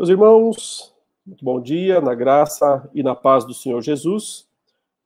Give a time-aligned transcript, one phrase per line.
[0.00, 0.94] Meus irmãos,
[1.26, 4.48] muito bom dia, na graça e na paz do Senhor Jesus.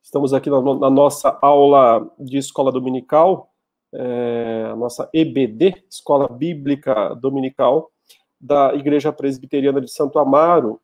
[0.00, 3.52] Estamos aqui na, na nossa aula de escola dominical,
[3.92, 7.91] é, a nossa EBD, Escola Bíblica Dominical,
[8.41, 10.80] da Igreja Presbiteriana de Santo Amaro.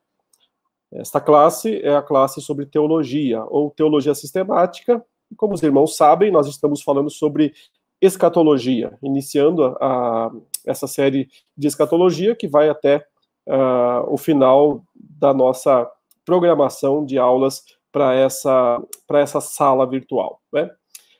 [0.91, 5.01] Esta classe é a classe sobre teologia, ou teologia sistemática.
[5.31, 7.53] E como os irmãos sabem, nós estamos falando sobre
[8.01, 10.31] escatologia, iniciando a, a
[10.67, 13.05] essa série de escatologia que vai até
[13.51, 15.89] uh, o final da nossa
[16.25, 20.39] programação de aulas para essa, essa sala virtual.
[20.53, 20.69] Né?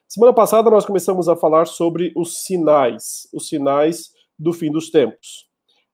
[0.07, 5.49] Semana passada nós começamos a falar sobre os sinais, os sinais do fim dos tempos.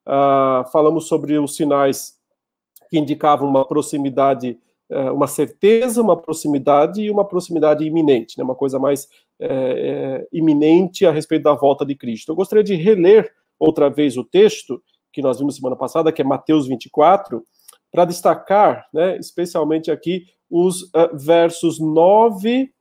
[0.08, 2.16] Uh, falamos sobre os sinais
[2.90, 4.58] que indicavam uma proximidade,
[4.91, 8.44] uh, uma certeza, uma proximidade e uma proximidade iminente, né?
[8.44, 12.32] uma coisa mais é, é, iminente a respeito da volta de Cristo.
[12.32, 14.82] Eu gostaria de reler outra vez o texto
[15.17, 17.44] que nós vimos semana passada, que é Mateus 24,
[17.91, 22.71] para destacar, né, especialmente aqui, os uh, versos 9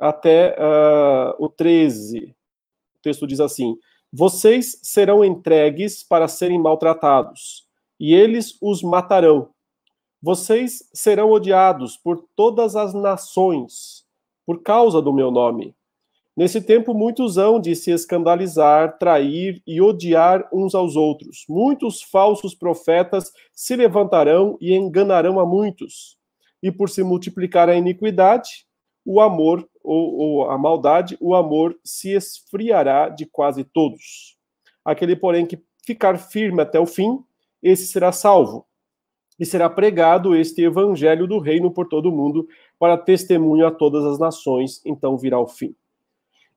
[0.00, 2.34] até uh, o 13.
[2.96, 3.76] O texto diz assim:
[4.12, 7.64] Vocês serão entregues para serem maltratados,
[8.00, 9.50] e eles os matarão.
[10.20, 14.04] Vocês serão odiados por todas as nações,
[14.44, 15.76] por causa do meu nome.
[16.38, 21.44] Nesse tempo, muitos hão de se escandalizar, trair e odiar uns aos outros.
[21.48, 26.16] Muitos falsos profetas se levantarão e enganarão a muitos.
[26.62, 28.64] E por se multiplicar a iniquidade,
[29.04, 34.36] o amor ou, ou a maldade, o amor se esfriará de quase todos.
[34.84, 37.18] Aquele, porém, que ficar firme até o fim,
[37.60, 38.64] esse será salvo.
[39.40, 42.46] E será pregado este evangelho do reino por todo o mundo,
[42.78, 45.74] para testemunho a todas as nações, então virá o fim.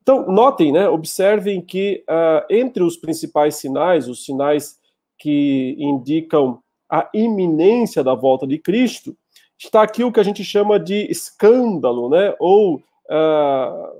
[0.01, 4.79] Então, notem, né, observem que uh, entre os principais sinais, os sinais
[5.17, 9.15] que indicam a iminência da volta de Cristo,
[9.57, 13.91] está aqui o que a gente chama de escândalo, né, ou uh,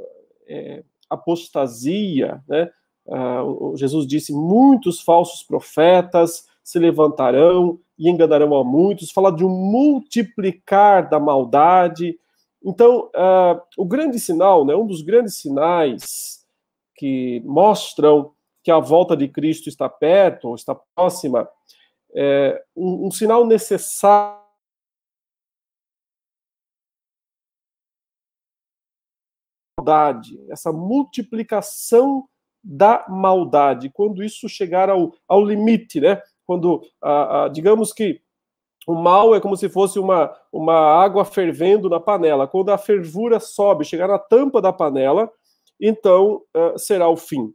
[0.48, 2.70] é, apostasia, né?
[3.06, 9.12] Uh, Jesus disse: muitos falsos profetas se levantarão e enganarão a muitos.
[9.12, 12.18] Fala de um multiplicar da maldade,
[12.64, 16.46] então, uh, o grande sinal, né, um dos grandes sinais
[16.96, 18.34] que mostram
[18.64, 21.50] que a volta de Cristo está perto ou está próxima,
[22.14, 24.42] é um, um sinal necessário
[30.50, 32.28] essa multiplicação
[32.64, 36.22] da maldade, quando isso chegar ao, ao limite, né?
[36.46, 38.22] Quando, ah, ah, digamos que
[38.88, 42.48] o mal é como se fosse uma, uma água fervendo na panela.
[42.48, 45.30] Quando a fervura sobe, chegar na tampa da panela,
[45.80, 47.54] então uh, será o fim.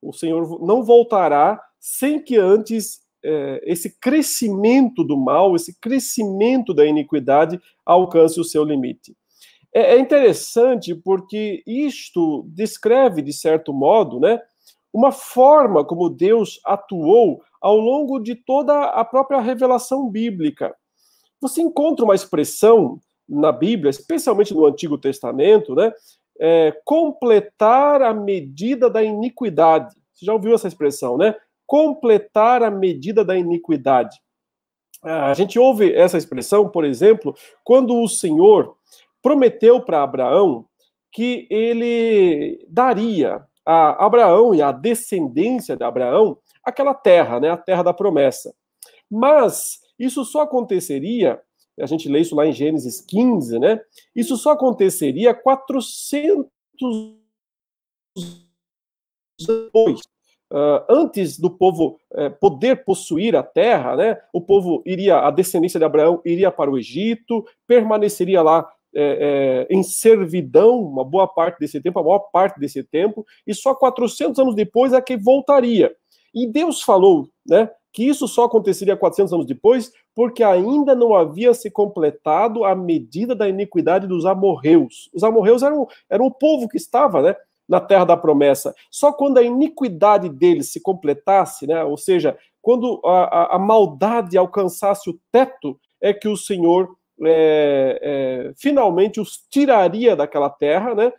[0.00, 6.86] O Senhor não voltará sem que antes uh, esse crescimento do mal, esse crescimento da
[6.86, 9.16] iniquidade alcance o seu limite.
[9.74, 14.40] É, é interessante porque isto descreve, de certo modo, né,
[14.92, 20.74] uma forma como Deus atuou ao longo de toda a própria revelação bíblica.
[21.40, 25.92] Você encontra uma expressão na Bíblia, especialmente no Antigo Testamento, né?
[26.40, 29.94] É, completar a medida da iniquidade.
[30.14, 31.34] Você já ouviu essa expressão, né?
[31.66, 34.16] Completar a medida da iniquidade.
[35.02, 38.76] A gente ouve essa expressão, por exemplo, quando o Senhor
[39.22, 40.64] prometeu para Abraão
[41.12, 47.82] que ele daria a Abraão e a descendência de Abraão aquela terra, né, a terra
[47.82, 48.54] da promessa.
[49.10, 51.38] Mas isso só aconteceria,
[51.78, 53.78] a gente lê isso lá em Gênesis 15, né?
[54.16, 56.46] Isso só aconteceria 400
[59.46, 60.00] depois.
[60.50, 65.78] Uh, antes do povo uh, poder possuir a terra, né, o povo iria, a descendência
[65.78, 71.58] de Abraão iria para o Egito, permaneceria lá é, é, em servidão uma boa parte
[71.58, 75.94] desse tempo, a maior parte desse tempo, e só 400 anos depois é que voltaria.
[76.34, 81.54] E Deus falou, né, que isso só aconteceria 400 anos depois, porque ainda não havia
[81.54, 85.10] se completado a medida da iniquidade dos amorreus.
[85.14, 87.36] Os amorreus eram, eram o povo que estava, né,
[87.68, 88.74] na terra da promessa.
[88.90, 94.36] Só quando a iniquidade deles se completasse, né, ou seja, quando a, a, a maldade
[94.36, 101.12] alcançasse o teto, é que o Senhor é, é, finalmente os tiraria daquela terra, né,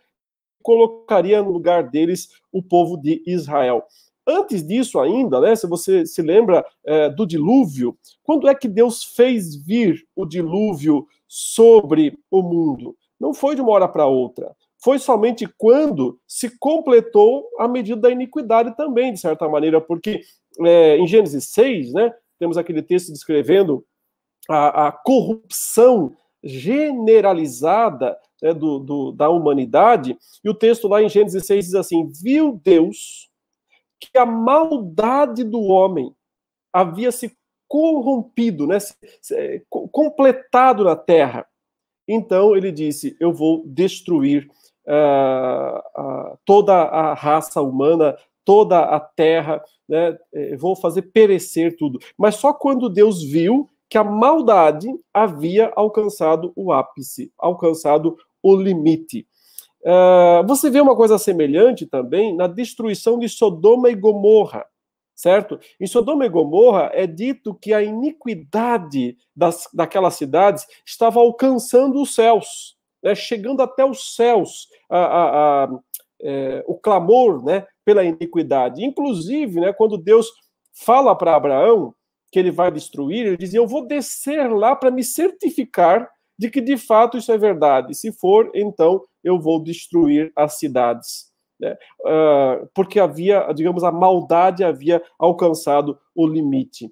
[0.62, 3.84] colocaria no lugar deles o povo de Israel.
[4.26, 9.02] Antes disso ainda, né, se você se lembra é, do dilúvio, quando é que Deus
[9.02, 12.96] fez vir o dilúvio sobre o mundo?
[13.18, 14.54] Não foi de uma hora para outra.
[14.82, 20.22] Foi somente quando se completou a medida da iniquidade também, de certa maneira, porque
[20.64, 23.84] é, em Gênesis 6, né, temos aquele texto descrevendo
[24.48, 31.46] a, a corrupção generalizada né, do, do, da humanidade, e o texto lá em Gênesis
[31.46, 33.28] 6 diz assim: Viu Deus
[34.00, 36.14] que a maldade do homem
[36.72, 37.36] havia se
[37.68, 41.46] corrompido, né, se, se, completado na terra.
[42.08, 44.48] Então ele disse: Eu vou destruir
[44.86, 52.00] uh, uh, toda a raça humana, toda a terra, né, eh, vou fazer perecer tudo.
[52.16, 59.26] Mas só quando Deus viu que a maldade havia alcançado o ápice, alcançado o limite.
[59.82, 64.64] Uh, você vê uma coisa semelhante também na destruição de Sodoma e Gomorra,
[65.16, 65.58] certo?
[65.80, 72.14] Em Sodoma e Gomorra é dito que a iniquidade das, daquelas cidades estava alcançando os
[72.14, 75.68] céus, né, chegando até os céus, a, a, a,
[76.22, 78.84] é, o clamor né, pela iniquidade.
[78.84, 80.30] Inclusive, né, quando Deus
[80.72, 81.92] fala para Abraão
[82.30, 86.60] que ele vai destruir, ele dizia: Eu vou descer lá para me certificar de que
[86.60, 87.94] de fato isso é verdade.
[87.94, 91.30] Se for, então eu vou destruir as cidades.
[91.60, 91.76] Né?
[92.00, 96.90] Uh, porque havia, digamos, a maldade havia alcançado o limite.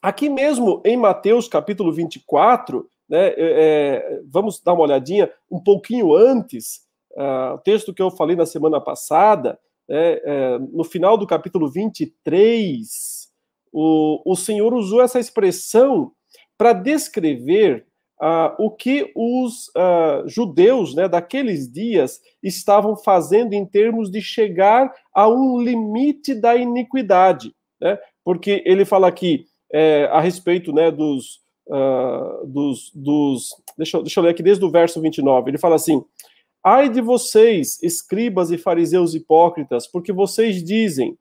[0.00, 6.14] Aqui mesmo em Mateus capítulo 24, né, é, é, vamos dar uma olhadinha um pouquinho
[6.14, 11.26] antes, uh, o texto que eu falei na semana passada, né, é, no final do
[11.26, 13.19] capítulo 23,
[13.72, 16.12] o, o Senhor usou essa expressão
[16.56, 17.86] para descrever
[18.20, 24.92] uh, o que os uh, judeus né, daqueles dias estavam fazendo em termos de chegar
[25.14, 27.54] a um limite da iniquidade.
[27.80, 27.98] Né?
[28.24, 34.24] Porque ele fala aqui é, a respeito né, dos, uh, dos, dos deixa, deixa eu
[34.24, 35.50] ler aqui desde o verso 29.
[35.50, 36.04] Ele fala assim:
[36.62, 41.16] Ai de vocês, escribas e fariseus hipócritas, porque vocês dizem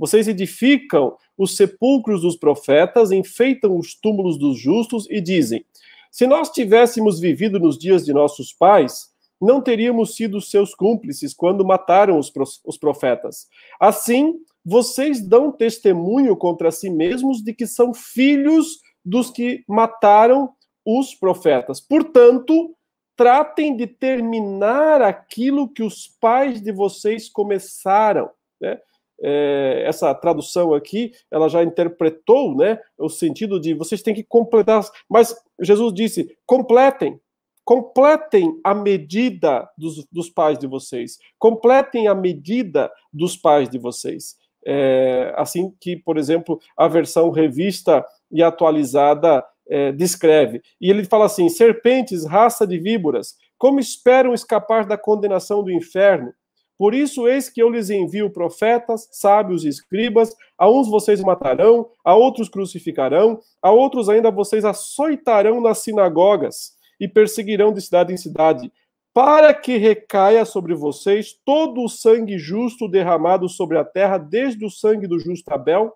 [0.00, 5.64] vocês edificam os sepulcros dos profetas, enfeitam os túmulos dos justos e dizem:
[6.10, 9.08] Se nós tivéssemos vivido nos dias de nossos pais,
[9.40, 13.48] não teríamos sido seus cúmplices quando mataram os profetas.
[13.80, 20.50] Assim, vocês dão testemunho contra si mesmos de que são filhos dos que mataram
[20.84, 21.80] os profetas.
[21.80, 22.76] Portanto,
[23.16, 28.28] tratem de terminar aquilo que os pais de vocês começaram.
[28.60, 28.78] Né?
[29.22, 34.84] É, essa tradução aqui, ela já interpretou, né, o sentido de vocês têm que completar,
[35.08, 37.20] mas Jesus disse, completem,
[37.64, 44.36] completem a medida dos, dos pais de vocês, completem a medida dos pais de vocês.
[44.66, 50.60] É, assim que, por exemplo, a versão revista e atualizada é, descreve.
[50.80, 56.32] E ele fala assim: serpentes, raça de víboras, como esperam escapar da condenação do inferno?
[56.80, 61.90] Por isso, eis que eu lhes envio profetas, sábios e escribas, a uns vocês matarão,
[62.02, 68.16] a outros crucificarão, a outros ainda vocês açoitarão nas sinagogas e perseguirão de cidade em
[68.16, 68.72] cidade,
[69.12, 74.70] para que recaia sobre vocês todo o sangue justo derramado sobre a terra, desde o
[74.70, 75.94] sangue do justo Abel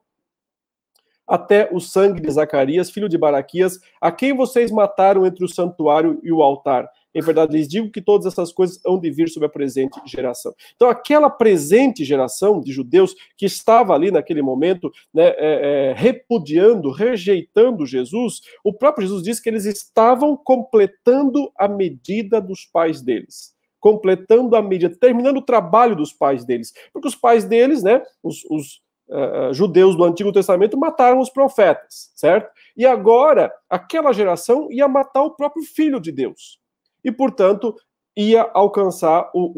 [1.26, 6.20] até o sangue de Zacarias, filho de Baraquias, a quem vocês mataram entre o santuário
[6.22, 6.86] e o altar.
[7.14, 10.52] Em verdade, lhes digo que todas essas coisas hão de vir sobre a presente geração.
[10.74, 16.90] Então, aquela presente geração de judeus que estava ali naquele momento, né, é, é, repudiando,
[16.90, 23.54] rejeitando Jesus, o próprio Jesus disse que eles estavam completando a medida dos pais deles
[23.80, 26.72] completando a medida, terminando o trabalho dos pais deles.
[26.90, 32.10] Porque os pais deles, né, os, os uh, judeus do Antigo Testamento, mataram os profetas,
[32.16, 32.50] certo?
[32.74, 36.63] E agora, aquela geração ia matar o próprio filho de Deus
[37.04, 37.74] e, portanto,
[38.16, 39.52] ia alcançar um,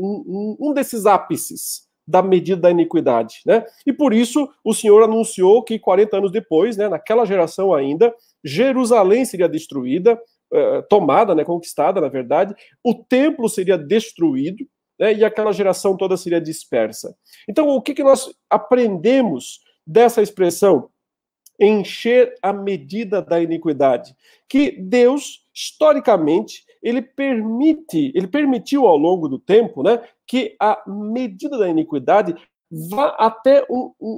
[0.59, 3.65] um, um desses ápices da medida da iniquidade, né?
[3.85, 9.25] E por isso o Senhor anunciou que 40 anos depois, né, naquela geração ainda, Jerusalém
[9.25, 10.21] seria destruída,
[10.53, 14.65] eh, tomada, né, conquistada, na verdade, o templo seria destruído,
[14.99, 17.17] né, e aquela geração toda seria dispersa.
[17.49, 20.89] Então, o que, que nós aprendemos dessa expressão?
[21.59, 24.15] Encher a medida da iniquidade.
[24.49, 31.59] Que Deus, historicamente, ele permite, ele permitiu ao longo do tempo, né, que a medida
[31.59, 32.33] da iniquidade
[32.89, 34.09] vá até um, um,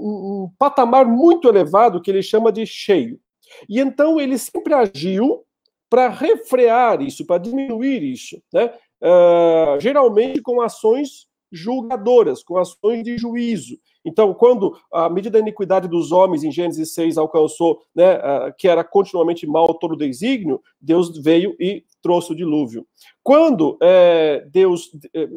[0.45, 3.19] um patamar muito elevado que ele chama de cheio.
[3.67, 5.43] E então ele sempre agiu
[5.89, 8.71] para refrear isso, para diminuir isso, né?
[9.01, 13.79] Uh, geralmente com ações julgadoras, com ações de juízo.
[14.05, 18.19] Então, quando a medida da iniquidade dos homens em Gênesis 6 alcançou, né,
[18.57, 22.87] que era continuamente mal todo o desígnio, Deus veio e trouxe o dilúvio.
[23.23, 25.29] Quando é, Deus é,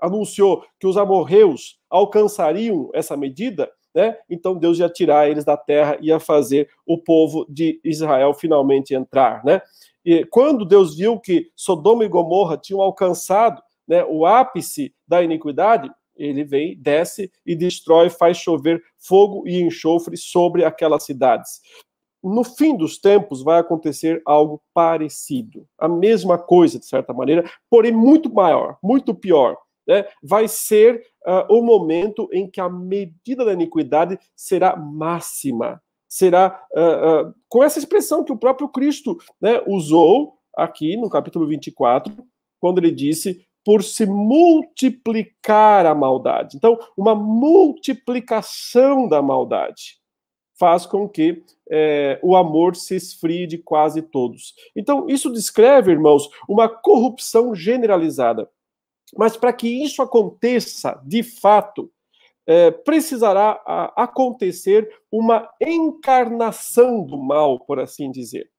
[0.00, 4.16] anunciou que os amorreus alcançariam essa medida, né?
[4.30, 8.94] Então Deus ia tirar eles da terra e ia fazer o povo de Israel finalmente
[8.94, 9.60] entrar, né?
[10.04, 15.90] E quando Deus viu que Sodoma e Gomorra tinham alcançado né, o ápice da iniquidade,
[16.14, 21.60] ele vem, desce e destrói, faz chover fogo e enxofre sobre aquelas cidades.
[22.22, 27.92] No fim dos tempos vai acontecer algo parecido, a mesma coisa, de certa maneira, porém
[27.92, 29.56] muito maior, muito pior.
[29.86, 30.04] Né?
[30.22, 37.28] Vai ser uh, o momento em que a medida da iniquidade será máxima, será uh,
[37.28, 42.12] uh, com essa expressão que o próprio Cristo né, usou aqui no capítulo 24,
[42.60, 46.56] quando ele disse: por se multiplicar a maldade.
[46.56, 49.98] Então, uma multiplicação da maldade
[50.58, 54.54] faz com que é, o amor se esfrie de quase todos.
[54.74, 58.50] Então, isso descreve, irmãos, uma corrupção generalizada.
[59.16, 61.90] Mas para que isso aconteça de fato,
[62.46, 68.50] é, precisará a, acontecer uma encarnação do mal, por assim dizer.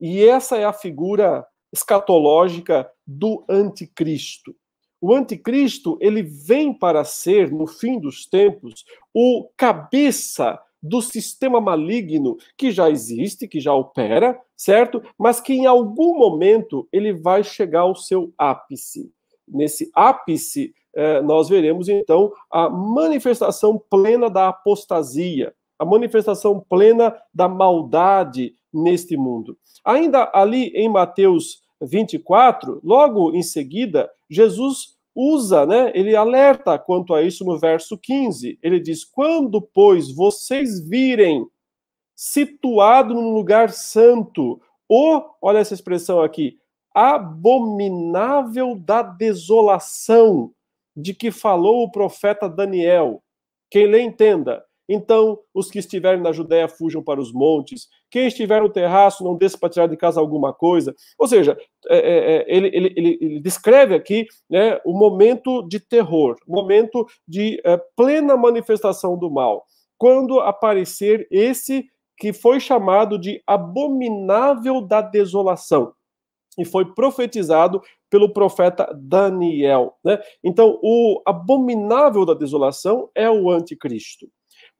[0.00, 4.54] E essa é a figura escatológica do anticristo.
[5.00, 12.36] O anticristo, ele vem para ser, no fim dos tempos, o cabeça do sistema maligno
[12.56, 15.02] que já existe, que já opera, certo?
[15.18, 19.10] Mas que em algum momento ele vai chegar ao seu ápice.
[19.48, 27.48] Nesse ápice, eh, nós veremos então a manifestação plena da apostasia, a manifestação plena da
[27.48, 29.58] maldade neste mundo.
[29.84, 35.90] Ainda ali em Mateus 24, logo em seguida, Jesus usa, né?
[35.94, 38.58] Ele alerta quanto a isso no verso 15.
[38.62, 41.46] Ele diz: "Quando, pois, vocês virem
[42.14, 46.58] situado num lugar santo, o, olha essa expressão aqui,
[46.94, 50.52] abominável da desolação,
[50.96, 53.22] de que falou o profeta Daniel.
[53.70, 54.64] Quem lê entenda.
[54.92, 57.86] Então, os que estiverem na Judéia fujam para os montes.
[58.10, 60.92] Quem estiver no terraço, não desça para tirar de casa alguma coisa.
[61.16, 61.56] Ou seja,
[61.88, 67.62] é, é, é ele, ele, ele, descreve aqui né, o momento de terror, momento de
[67.64, 69.64] é, plena manifestação do mal.
[69.96, 71.86] Quando aparecer esse
[72.18, 75.92] que foi chamado de abominável da desolação
[76.58, 77.80] e foi profetizado
[78.10, 79.94] pelo profeta Daniel.
[80.04, 80.18] Né?
[80.42, 84.28] Então, o abominável da desolação é o anticristo.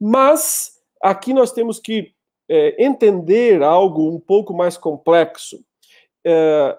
[0.01, 2.13] Mas aqui nós temos que
[2.49, 5.63] é, entender algo um pouco mais complexo.
[6.27, 6.77] É,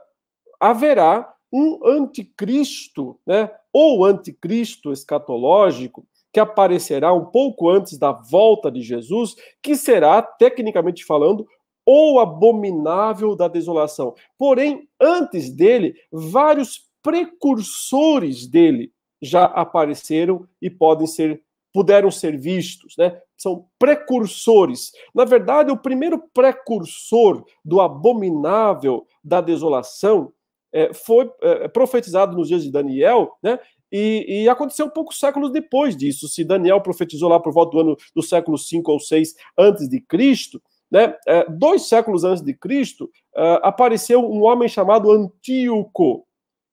[0.59, 8.81] haverá um anticristo, né, ou anticristo escatológico, que aparecerá um pouco antes da volta de
[8.81, 11.45] Jesus, que será, tecnicamente falando,
[11.85, 14.13] o abominável da desolação.
[14.37, 23.19] Porém, antes dele, vários precursores dele já apareceram e podem ser puderam ser vistos, né?
[23.37, 24.91] São precursores.
[25.13, 30.31] Na verdade, o primeiro precursor do abominável da desolação
[30.73, 33.59] é, foi é, profetizado nos dias de Daniel, né?
[33.91, 36.29] E, e, aconteceu poucos séculos depois disso.
[36.29, 39.99] Se Daniel profetizou lá por volta do ano do século 5 ou 6 antes de
[39.99, 41.15] Cristo, né?
[41.27, 46.25] É, dois séculos antes de Cristo, é, apareceu um homem chamado Antíoco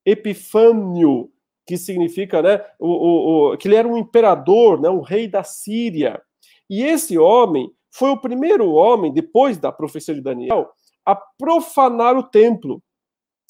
[0.05, 1.31] Epifânio,
[1.69, 5.45] que significa, né, o, o, o, que ele era um imperador, né, um rei da
[5.45, 6.19] Síria.
[6.69, 10.71] E esse homem foi o primeiro homem, depois da profecia de Daniel,
[11.05, 12.83] a profanar o templo.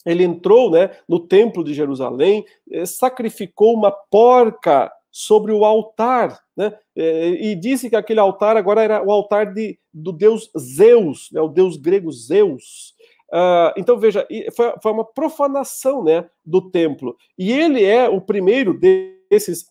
[0.05, 6.77] Ele entrou né, no templo de Jerusalém, eh, sacrificou uma porca sobre o altar, né,
[6.97, 11.41] eh, e disse que aquele altar agora era o altar de, do deus Zeus, né,
[11.41, 12.95] o deus grego Zeus.
[13.33, 17.17] Uh, então, veja, foi, foi, uma profanação né, do templo.
[17.37, 19.69] E ele é o primeiro desses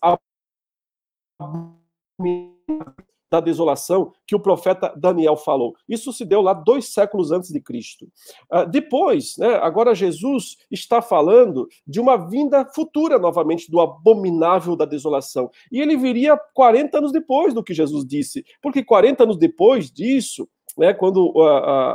[3.30, 5.76] da desolação que o profeta Daniel falou.
[5.88, 8.08] Isso se deu lá dois séculos antes de Cristo.
[8.52, 14.86] Uh, depois, né, agora Jesus está falando de uma vinda futura novamente do abominável da
[14.86, 15.52] desolação.
[15.72, 20.48] E ele viria 40 anos depois do que Jesus disse, porque 40 anos depois disso,
[20.78, 21.34] né, quando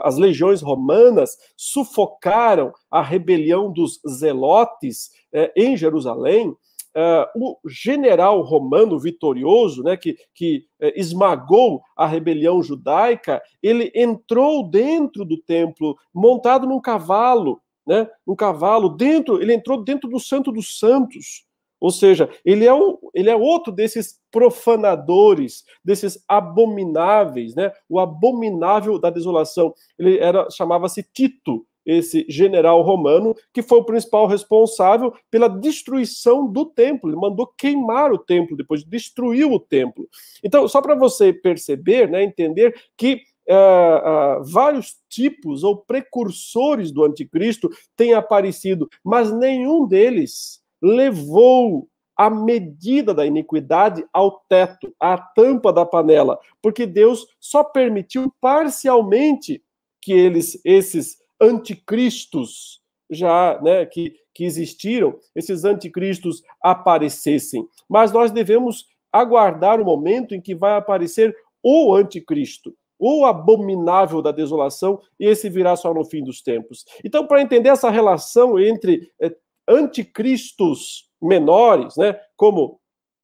[0.02, 8.98] as legiões romanas sufocaram a rebelião dos zelotes uh, em Jerusalém, uh, o general romano
[8.98, 16.66] vitorioso, né, que, que eh, esmagou a rebelião judaica, ele entrou dentro do templo montado
[16.66, 21.44] num cavalo, né, um cavalo dentro, ele entrou dentro do Santo dos Santos.
[21.82, 27.72] Ou seja, ele é, um, ele é outro desses profanadores, desses abomináveis, né?
[27.88, 29.74] O abominável da desolação.
[29.98, 36.66] Ele era chamava-se Tito, esse general romano, que foi o principal responsável pela destruição do
[36.66, 37.10] templo.
[37.10, 40.08] Ele mandou queimar o templo, depois destruiu o templo.
[40.44, 47.02] Então, só para você perceber, né, entender que Uh, uh, vários tipos ou precursores do
[47.02, 55.72] anticristo têm aparecido, mas nenhum deles levou a medida da iniquidade ao teto, à tampa
[55.72, 59.62] da panela, porque Deus só permitiu parcialmente
[60.00, 67.66] que eles, esses anticristos, já, né, que, que existiram, esses anticristos aparecessem.
[67.88, 74.32] Mas nós devemos aguardar o momento em que vai aparecer o anticristo, o abominável da
[74.32, 76.84] desolação, e esse virá só no fim dos tempos.
[77.04, 79.34] Então, para entender essa relação entre é,
[79.72, 82.80] anticristos menores, né, como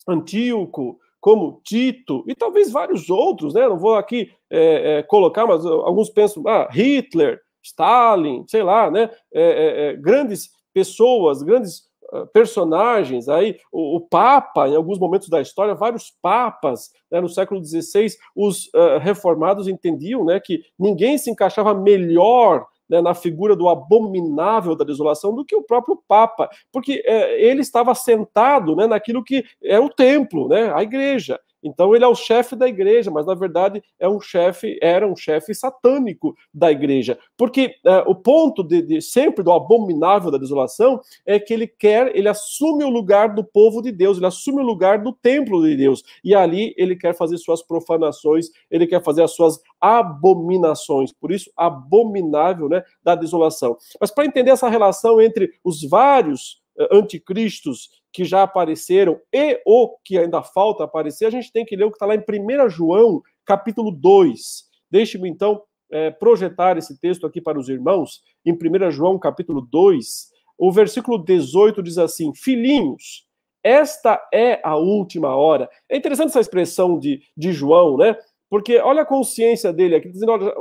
[0.08, 3.68] Antíoco, como Tito e talvez vários outros, né?
[3.68, 9.10] Não vou aqui é, é, colocar, mas alguns pensam, ah, Hitler, Stalin, sei lá, né?
[9.34, 13.28] É, é, é grandes pessoas, grandes uh, personagens.
[13.28, 18.08] Aí o, o, Papa, em alguns momentos da história, vários papas né, no século XVI,
[18.34, 24.74] os uh, reformados entendiam, né, que ninguém se encaixava melhor né, na figura do abominável
[24.74, 29.44] da desolação do que o próprio Papa, porque é, ele estava sentado né, naquilo que
[29.62, 31.38] é o templo, né, a igreja.
[31.62, 35.16] Então ele é o chefe da igreja, mas na verdade é um chefe, era um
[35.16, 41.00] chefe satânico da igreja, porque é, o ponto de, de, sempre do abominável da desolação
[41.26, 44.66] é que ele quer, ele assume o lugar do povo de Deus, ele assume o
[44.66, 46.02] lugar do templo de Deus.
[46.24, 51.50] E ali ele quer fazer suas profanações, ele quer fazer as suas abominações, por isso
[51.56, 53.76] abominável, né, da desolação.
[54.00, 59.96] Mas para entender essa relação entre os vários uh, anticristos que já apareceram e o
[60.04, 62.68] que ainda falta aparecer, a gente tem que ler o que está lá em 1
[62.68, 64.64] João, capítulo 2.
[64.90, 70.30] Deixe-me então é, projetar esse texto aqui para os irmãos, em 1 João, capítulo 2.
[70.58, 73.24] O versículo 18 diz assim: Filhinhos,
[73.62, 75.70] esta é a última hora.
[75.88, 78.16] É interessante essa expressão de, de João, né?
[78.50, 80.52] Porque olha a consciência dele aqui, dizendo: olha,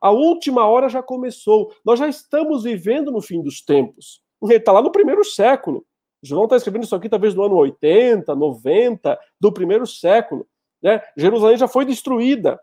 [0.00, 4.22] a última hora já começou, nós já estamos vivendo no fim dos tempos.
[4.44, 5.84] Ele está lá no primeiro século.
[6.22, 10.46] João está escrevendo isso aqui talvez no ano 80, 90 do primeiro século.
[10.82, 11.00] Né?
[11.16, 12.60] Jerusalém já foi destruída.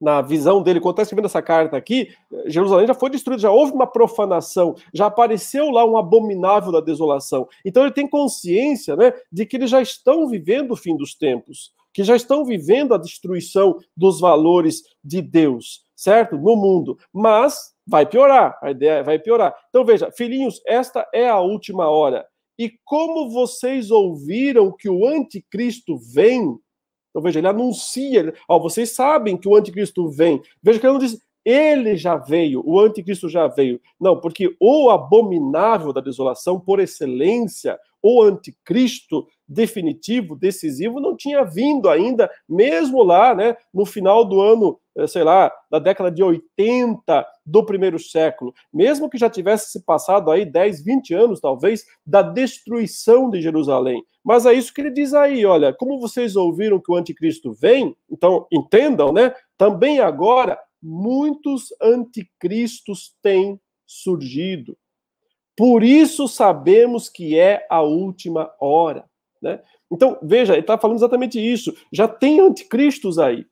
[0.00, 2.08] Na visão dele, quando está escrevendo essa carta aqui,
[2.46, 7.46] Jerusalém já foi destruída, já houve uma profanação, já apareceu lá um abominável da desolação.
[7.66, 11.74] Então ele tem consciência né, de que eles já estão vivendo o fim dos tempos,
[11.92, 16.38] que já estão vivendo a destruição dos valores de Deus, certo?
[16.38, 16.96] No mundo.
[17.12, 19.54] Mas vai piorar, a ideia vai piorar.
[19.68, 22.26] Então veja, filhinhos, esta é a última hora.
[22.60, 26.58] E como vocês ouviram que o anticristo vem,
[27.08, 30.42] então veja, ele anuncia, ó, vocês sabem que o anticristo vem.
[30.62, 33.80] Veja que ele não diz, ele já veio, o anticristo já veio.
[33.98, 41.88] Não, porque o abominável da desolação, por excelência, o anticristo definitivo, decisivo, não tinha vindo
[41.88, 47.26] ainda, mesmo lá, né, no final do ano, eh, sei lá, da década de 80
[47.44, 52.22] do primeiro século, mesmo que já tivesse se passado aí 10, 20 anos, talvez, da
[52.22, 54.04] destruição de Jerusalém.
[54.22, 57.96] Mas é isso que ele diz aí, olha, como vocês ouviram que o anticristo vem,
[58.08, 64.76] então entendam, né, também agora muitos anticristos têm surgido.
[65.60, 69.04] Por isso sabemos que é a última hora.
[69.42, 69.60] Né?
[69.92, 71.76] Então, veja, ele está falando exatamente isso.
[71.92, 73.44] Já tem anticristos aí.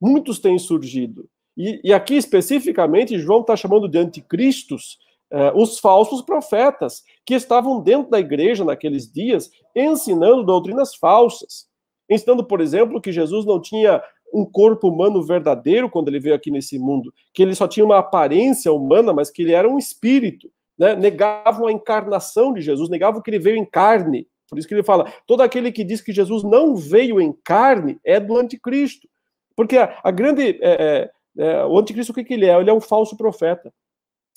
[0.00, 1.28] Muitos têm surgido.
[1.56, 4.96] E, e aqui, especificamente, João está chamando de anticristos
[5.28, 11.66] eh, os falsos profetas, que estavam dentro da igreja naqueles dias, ensinando doutrinas falsas.
[12.08, 14.00] Ensinando, por exemplo, que Jesus não tinha
[14.32, 17.98] um corpo humano verdadeiro quando ele veio aqui nesse mundo, que ele só tinha uma
[17.98, 23.22] aparência humana, mas que ele era um espírito né, negavam a encarnação de Jesus, negavam
[23.22, 24.28] que ele veio em carne.
[24.48, 27.98] Por isso que ele fala: todo aquele que diz que Jesus não veio em carne
[28.04, 29.08] é do anticristo.
[29.54, 30.58] Porque a, a grande.
[30.60, 32.58] É, é, é, o anticristo, o que, que ele é?
[32.58, 33.72] Ele é um falso profeta.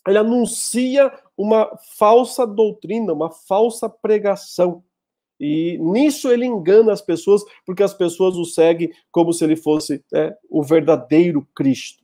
[0.08, 4.84] Ele anuncia uma falsa doutrina, uma falsa pregação.
[5.40, 10.04] E nisso ele engana as pessoas, porque as pessoas o seguem como se ele fosse
[10.14, 12.04] é, o verdadeiro Cristo.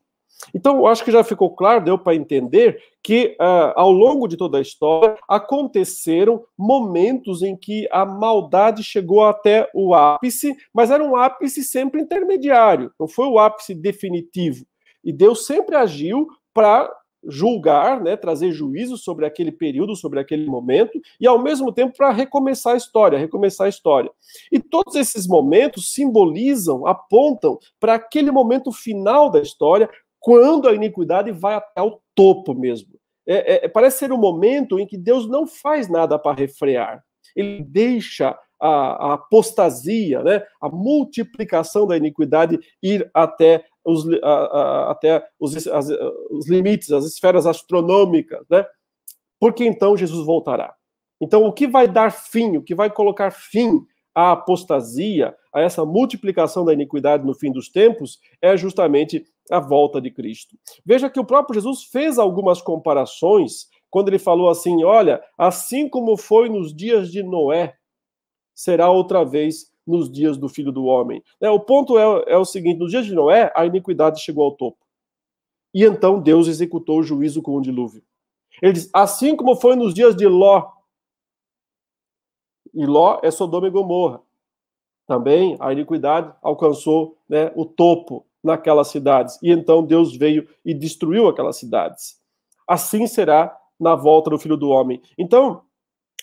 [0.54, 4.38] Então, eu acho que já ficou claro, deu para entender que uh, ao longo de
[4.38, 11.04] toda a história aconteceram momentos em que a maldade chegou até o ápice, mas era
[11.04, 14.66] um ápice sempre intermediário, não foi o ápice definitivo.
[15.04, 16.92] E Deus sempre agiu para
[17.28, 22.12] julgar, né, trazer juízo sobre aquele período, sobre aquele momento, e ao mesmo tempo para
[22.12, 24.12] recomeçar a história, recomeçar a história.
[24.52, 29.90] E todos esses momentos simbolizam, apontam para aquele momento final da história,
[30.26, 32.98] quando a iniquidade vai até o topo mesmo.
[33.28, 37.04] é, é, parece ser um momento em que Deus não faz nada para refrear.
[37.36, 44.92] Ele deixa a, a apostasia, né, a multiplicação da iniquidade ir até os, a, a,
[44.94, 45.90] até os, as,
[46.32, 48.66] os limites, as esferas astronômicas, né?
[49.40, 50.74] Porque então Jesus voltará.
[51.22, 53.86] Então, o que vai dar fim, o que vai colocar fim
[54.16, 60.02] à apostasia, a essa multiplicação da iniquidade no fim dos tempos, é justamente a volta
[60.02, 60.58] de Cristo.
[60.86, 66.18] Veja que o próprio Jesus fez algumas comparações quando ele falou assim: olha, assim como
[66.18, 67.78] foi nos dias de Noé,
[68.54, 71.24] será outra vez nos dias do filho do homem.
[71.40, 74.52] É, o ponto é, é o seguinte: nos dias de Noé, a iniquidade chegou ao
[74.52, 74.78] topo.
[75.74, 78.04] E então Deus executou o juízo com o dilúvio.
[78.62, 80.72] Ele diz: assim como foi nos dias de Ló,
[82.74, 84.22] e Ló é Sodoma e Gomorra.
[85.08, 89.38] Também a iniquidade alcançou né, o topo naquelas cidades.
[89.42, 92.16] E então Deus veio e destruiu aquelas cidades.
[92.68, 95.02] Assim será na volta do Filho do Homem.
[95.18, 95.62] Então,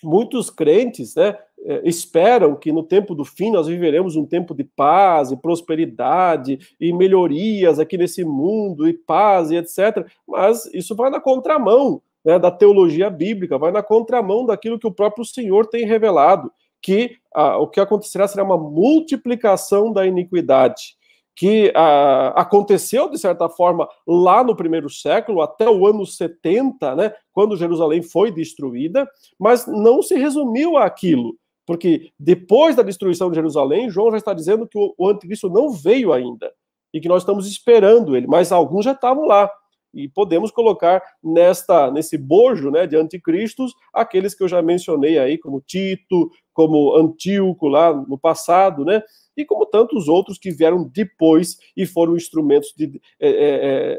[0.03, 4.63] muitos crentes né, eh, esperam que no tempo do fim nós viveremos um tempo de
[4.63, 10.05] paz e prosperidade e melhorias aqui nesse mundo e paz e etc.
[10.27, 14.93] Mas isso vai na contramão né, da teologia bíblica, vai na contramão daquilo que o
[14.93, 20.95] próprio Senhor tem revelado, que ah, o que acontecerá será uma multiplicação da iniquidade,
[21.35, 27.13] que ah, aconteceu, de certa forma, lá no primeiro século, até o ano 70, né,
[27.31, 33.89] quando Jerusalém foi destruída, mas não se resumiu àquilo, porque depois da destruição de Jerusalém,
[33.89, 36.51] João já está dizendo que o, o anticristo não veio ainda,
[36.93, 39.49] e que nós estamos esperando ele, mas alguns já estavam lá
[39.93, 45.37] e podemos colocar nesta nesse bojo né, de anticristos aqueles que eu já mencionei aí,
[45.37, 49.03] como Tito, como Antíoco lá no passado, né?
[49.35, 53.33] E como tantos outros que vieram depois e foram instrumentos de, é, é,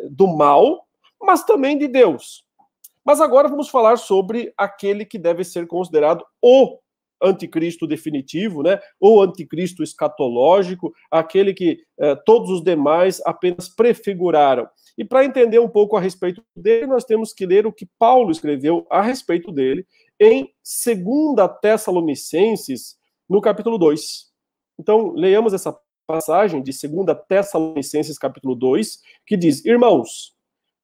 [0.05, 0.87] é do mal,
[1.21, 2.45] mas também de Deus.
[3.05, 6.79] Mas agora vamos falar sobre aquele que deve ser considerado o
[7.23, 8.79] anticristo definitivo, né?
[9.01, 14.69] Ou anticristo escatológico, aquele que eh, todos os demais apenas prefiguraram.
[14.97, 18.31] E para entender um pouco a respeito dele, nós temos que ler o que Paulo
[18.31, 19.87] escreveu a respeito dele
[20.21, 20.53] em
[20.87, 22.97] 2 Tessalonicenses,
[23.29, 24.34] no capítulo 2.
[24.79, 30.35] Então, leiamos essa passagem de 2 Tessalonicenses, capítulo 2, que diz: Irmãos,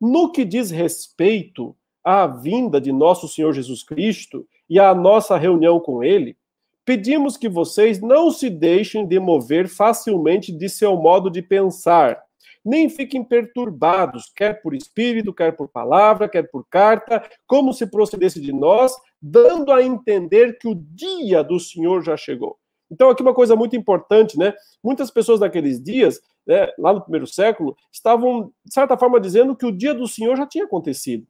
[0.01, 5.79] no que diz respeito à vinda de nosso Senhor Jesus Cristo e à nossa reunião
[5.79, 6.37] com ele,
[6.85, 12.23] pedimos que vocês não se deixem demover facilmente de seu modo de pensar
[12.65, 18.41] nem fiquem perturbados, quer por espírito, quer por palavra, quer por carta, como se procedesse
[18.41, 22.59] de nós, dando a entender que o dia do Senhor já chegou.
[22.91, 24.53] Então, aqui uma coisa muito importante, né?
[24.83, 29.67] Muitas pessoas naqueles dias, né, lá no primeiro século, estavam, de certa forma, dizendo que
[29.67, 31.27] o dia do Senhor já tinha acontecido.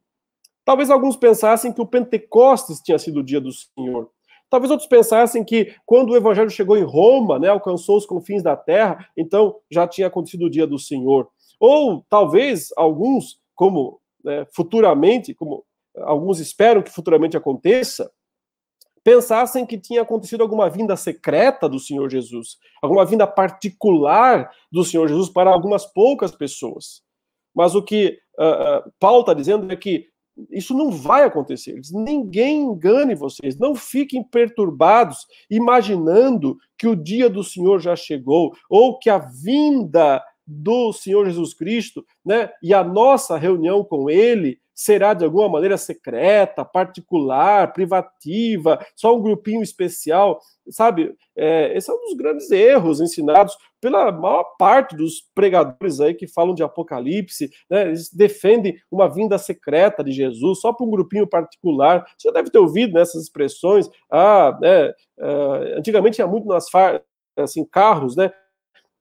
[0.65, 4.09] Talvez alguns pensassem que o Pentecostes tinha sido o dia do Senhor.
[4.49, 8.55] Talvez outros pensassem que quando o evangelho chegou em Roma, né, alcançou os confins da
[8.55, 11.29] terra, então já tinha acontecido o dia do Senhor.
[11.59, 15.63] Ou talvez alguns, como né, futuramente, como
[15.97, 18.11] alguns esperam que futuramente aconteça,
[19.03, 25.07] pensassem que tinha acontecido alguma vinda secreta do Senhor Jesus, alguma vinda particular do Senhor
[25.07, 27.01] Jesus para algumas poucas pessoas.
[27.53, 30.07] Mas o que uh, uh, Paulo está dizendo é que
[30.49, 31.79] isso não vai acontecer.
[31.91, 33.57] Ninguém engane vocês.
[33.57, 40.23] Não fiquem perturbados, imaginando que o dia do Senhor já chegou, ou que a vinda
[40.51, 45.77] do Senhor Jesus Cristo, né, e a nossa reunião com Ele será de alguma maneira
[45.77, 51.13] secreta, particular, privativa, só um grupinho especial, sabe?
[51.35, 56.27] É, esse é um dos grandes erros ensinados pela maior parte dos pregadores aí que
[56.27, 57.87] falam de Apocalipse, né?
[57.87, 62.03] Eles defendem uma vinda secreta de Jesus só para um grupinho particular.
[62.17, 63.87] Você já deve ter ouvido nessas expressões.
[64.09, 64.89] Ah, né?
[65.19, 66.65] Uh, antigamente tinha muito nas
[67.37, 68.31] assim carros, né?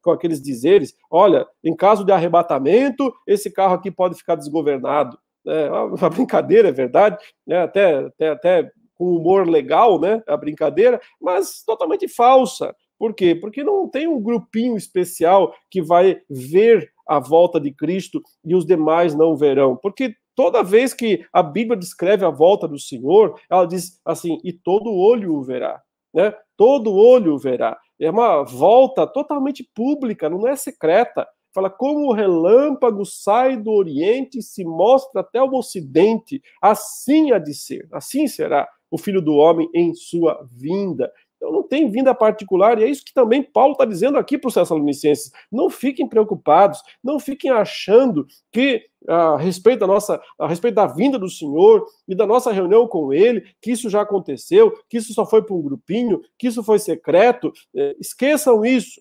[0.03, 5.71] Com aqueles dizeres: olha, em caso de arrebatamento, esse carro aqui pode ficar desgovernado é
[5.71, 7.63] uma brincadeira, é verdade, né?
[7.63, 10.23] até, até, até com humor legal, né?
[10.27, 12.75] A brincadeira, mas totalmente falsa.
[12.99, 13.35] Por quê?
[13.35, 18.67] Porque não tem um grupinho especial que vai ver a volta de Cristo e os
[18.67, 19.75] demais não verão.
[19.75, 24.53] Porque toda vez que a Bíblia descreve a volta do Senhor, ela diz assim: e
[24.53, 25.81] todo olho o verá.
[26.13, 26.35] Né?
[26.59, 27.79] Todo olho o verá.
[28.01, 31.29] É uma volta totalmente pública, não é secreta.
[31.53, 37.39] Fala como o relâmpago sai do Oriente e se mostra até o Ocidente, assim há
[37.39, 41.13] de ser, assim será o Filho do Homem em sua vinda.
[41.41, 44.49] Então não tem vinda particular, e é isso que também Paulo está dizendo aqui para
[44.49, 45.33] os Tessalonicenses.
[45.51, 51.19] Não fiquem preocupados, não fiquem achando que a respeito da nossa, a respeito da vinda
[51.19, 55.25] do Senhor e da nossa reunião com Ele, que isso já aconteceu, que isso só
[55.25, 57.51] foi para um grupinho, que isso foi secreto.
[57.75, 59.01] É, esqueçam isso.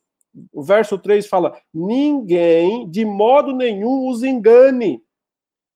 [0.54, 5.04] O verso 3 fala: ninguém de modo nenhum os engane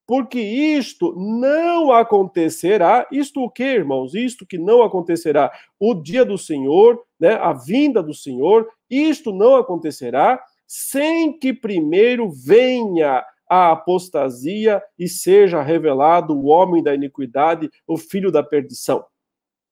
[0.05, 3.07] porque isto não acontecerá.
[3.11, 4.13] Isto o que, irmãos?
[4.13, 5.51] Isto que não acontecerá.
[5.79, 12.29] O dia do Senhor, né, a vinda do Senhor, isto não acontecerá sem que primeiro
[12.31, 19.05] venha a apostasia e seja revelado o homem da iniquidade, o filho da perdição.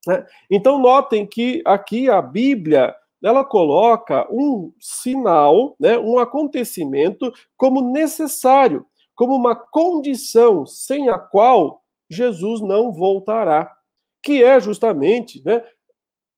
[0.06, 0.26] Né?
[0.50, 8.86] Então, notem que aqui a Bíblia ela coloca um sinal, né, um acontecimento como necessário
[9.22, 13.72] como uma condição sem a qual Jesus não voltará,
[14.24, 15.64] que é justamente né,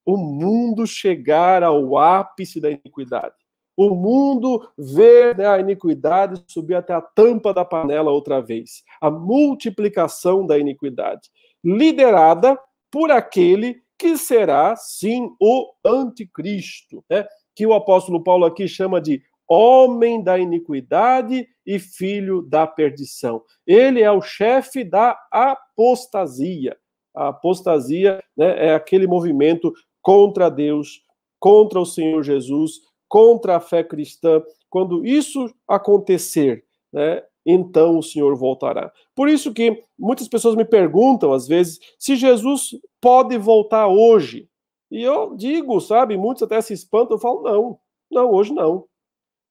[0.05, 3.35] o mundo chegar ao ápice da iniquidade.
[3.77, 8.83] O mundo ver né, a iniquidade subir até a tampa da panela outra vez.
[8.99, 11.29] A multiplicação da iniquidade,
[11.63, 12.59] liderada
[12.91, 17.25] por aquele que será, sim, o anticristo, né?
[17.55, 23.41] que o apóstolo Paulo aqui chama de homem da iniquidade e filho da perdição.
[23.65, 26.77] Ele é o chefe da apostasia.
[27.15, 31.01] A apostasia né, é aquele movimento contra Deus,
[31.39, 32.73] contra o Senhor Jesus,
[33.07, 34.41] contra a fé cristã.
[34.69, 38.91] Quando isso acontecer, né, então o Senhor voltará.
[39.15, 44.49] Por isso que muitas pessoas me perguntam, às vezes, se Jesus pode voltar hoje.
[44.89, 47.79] E eu digo, sabe, muitos até se espantam, eu falo, não,
[48.11, 48.85] não, hoje não.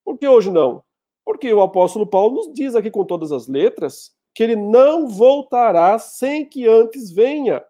[0.05, 0.83] Por que hoje não?
[1.25, 5.99] Porque o apóstolo Paulo nos diz aqui com todas as letras que ele não voltará
[5.99, 7.65] sem que antes venha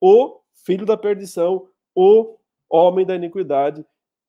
[0.00, 2.36] o filho da perdição, o
[2.68, 3.84] homem da iniquidade,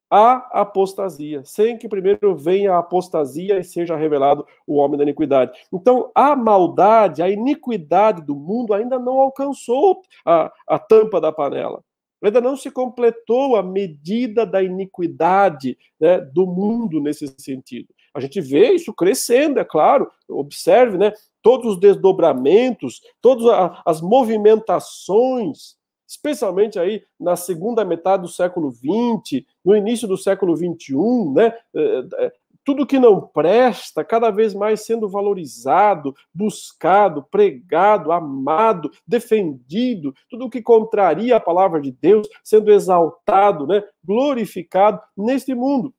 [0.10, 5.52] a apostasia, sem que primeiro venha a apostasia e seja revelado o homem da iniquidade.
[5.74, 11.84] Então, a maldade, a iniquidade do mundo ainda não alcançou a, a tampa da panela.
[12.24, 17.90] Ainda não se completou a medida da iniquidade né, do mundo nesse sentido.
[18.14, 20.10] A gente vê isso crescendo, é claro.
[20.30, 21.12] Observe, né?
[21.42, 23.46] Todos os desdobramentos, todas
[23.86, 25.76] as movimentações,
[26.08, 30.96] especialmente aí na segunda metade do século XX, no início do século XXI,
[31.34, 31.54] né?
[32.66, 40.62] Tudo que não presta, cada vez mais sendo valorizado, buscado, pregado, amado, defendido, tudo que
[40.62, 45.94] contraria a palavra de Deus sendo exaltado, né, glorificado neste mundo.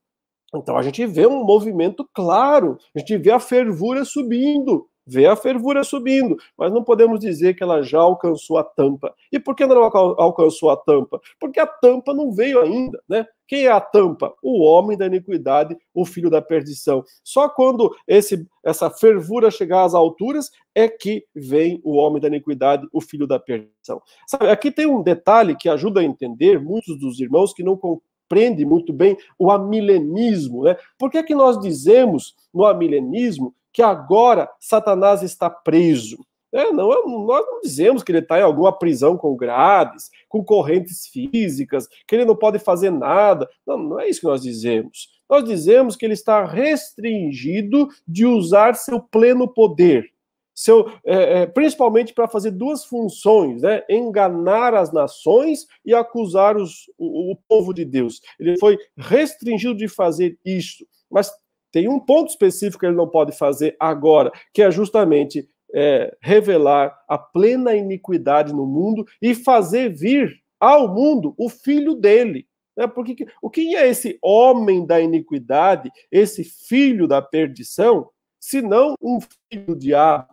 [0.55, 5.37] Então a gente vê um movimento claro, a gente vê a fervura subindo, vê a
[5.37, 9.15] fervura subindo, mas não podemos dizer que ela já alcançou a tampa.
[9.31, 11.21] E por que não alcançou a tampa?
[11.39, 13.27] Porque a tampa não veio ainda, né?
[13.47, 14.33] Quem é a tampa?
[14.43, 17.05] O homem da iniquidade, o filho da perdição.
[17.23, 22.87] Só quando esse, essa fervura chegar às alturas é que vem o homem da iniquidade,
[22.93, 24.01] o filho da perdição.
[24.27, 28.65] Sabe, aqui tem um detalhe que ajuda a entender muitos dos irmãos que não compreendem
[28.65, 30.77] muito bem o amilenismo, né?
[30.99, 36.25] Por que, que nós dizemos no amilenismo que agora Satanás está preso.
[36.53, 36.89] É, não,
[37.27, 42.15] nós não dizemos que ele está em alguma prisão com grades, com correntes físicas, que
[42.15, 43.51] ele não pode fazer nada.
[43.67, 45.09] Não, não é isso que nós dizemos.
[45.29, 50.09] Nós dizemos que ele está restringido de usar seu pleno poder,
[50.55, 53.83] seu, é, é, principalmente para fazer duas funções, né?
[53.91, 58.21] enganar as nações e acusar os, o, o povo de Deus.
[58.39, 60.87] Ele foi restringido de fazer isso.
[61.11, 61.33] Mas
[61.75, 66.97] tem um ponto específico que ele não pode fazer agora, que é justamente é, revelar
[67.09, 72.47] a plena iniquidade no mundo e fazer vir ao mundo o filho dele.
[72.77, 72.87] Né?
[72.87, 78.09] Porque o que é esse homem da iniquidade, esse filho da perdição,
[78.39, 79.19] senão um
[79.51, 80.33] filho do diabo?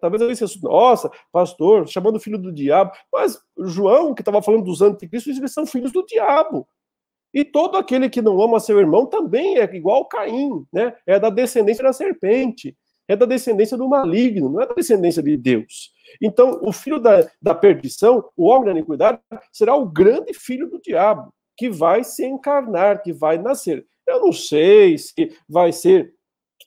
[0.00, 2.92] Talvez eu disse, nossa, pastor, chamando o filho do diabo.
[3.12, 6.66] Mas João, que estava falando dos anticristos, eles são filhos do diabo.
[7.32, 10.94] E todo aquele que não ama seu irmão também é igual Caim, né?
[11.06, 15.36] É da descendência da serpente, é da descendência do maligno, não é da descendência de
[15.36, 15.92] Deus.
[16.20, 19.20] Então, o filho da, da perdição, o homem da iniquidade,
[19.52, 23.86] será o grande filho do diabo, que vai se encarnar, que vai nascer.
[24.06, 26.12] Eu não sei se vai ser,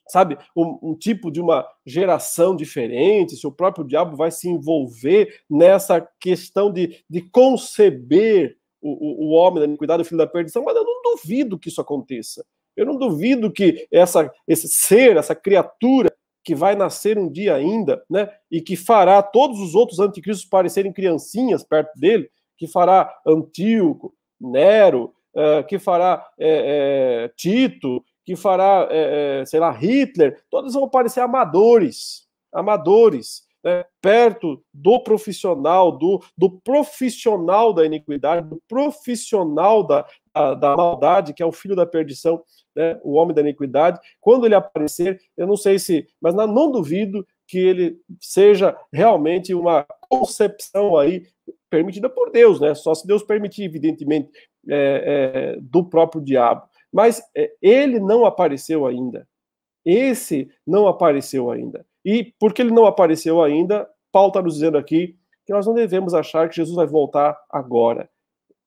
[0.08, 5.42] sabe, um, um tipo de uma geração diferente, se o próprio diabo vai se envolver
[5.48, 10.76] nessa questão de, de conceber o, o, homem da iniquidade, o filho da perdição, mas
[10.76, 12.44] eu não duvido que isso aconteça.
[12.76, 16.12] Eu não duvido que essa, esse ser, essa criatura
[16.44, 20.92] que vai nascer um dia ainda, né, e que fará todos os outros anticristos parecerem
[20.92, 28.88] criancinhas perto dele, que fará Antíoco, Nero, uh, que fará é, é, Tito, que fará,
[28.90, 36.50] é, sei lá, Hitler, todos vão parecer amadores, amadores, né, perto do profissional, do, do
[36.60, 42.42] profissional da iniquidade, do profissional da, da, da, maldade, que é o filho da perdição,
[42.76, 43.98] né, o homem da iniquidade.
[44.20, 49.86] Quando ele aparecer, eu não sei se, mas não duvido que ele seja realmente uma
[50.08, 51.26] concepção aí
[51.70, 52.74] permitida por Deus, né?
[52.74, 54.30] Só se Deus permitir, evidentemente,
[54.68, 56.62] é, é, do próprio diabo.
[56.92, 59.26] Mas é, ele não apareceu ainda.
[59.84, 61.84] Esse não apareceu ainda.
[62.04, 66.14] E porque ele não apareceu ainda, Paulo está nos dizendo aqui que nós não devemos
[66.14, 68.08] achar que Jesus vai voltar agora.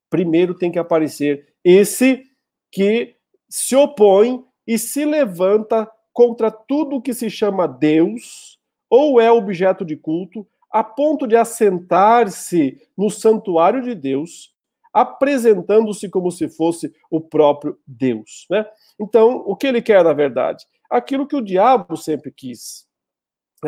[0.10, 2.24] Primeiro tem que aparecer esse
[2.72, 3.16] que
[3.50, 9.96] se opõe e se levanta contra tudo que se chama Deus ou é objeto de
[9.96, 14.54] culto, a ponto de assentar-se no santuário de Deus,
[14.94, 18.46] apresentando-se como se fosse o próprio Deus.
[18.50, 18.66] Né?
[19.00, 20.66] Então, o que ele quer, na verdade?
[20.90, 22.87] Aquilo que o diabo sempre quis.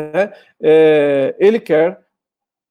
[0.00, 0.32] Né?
[0.62, 2.00] É, ele quer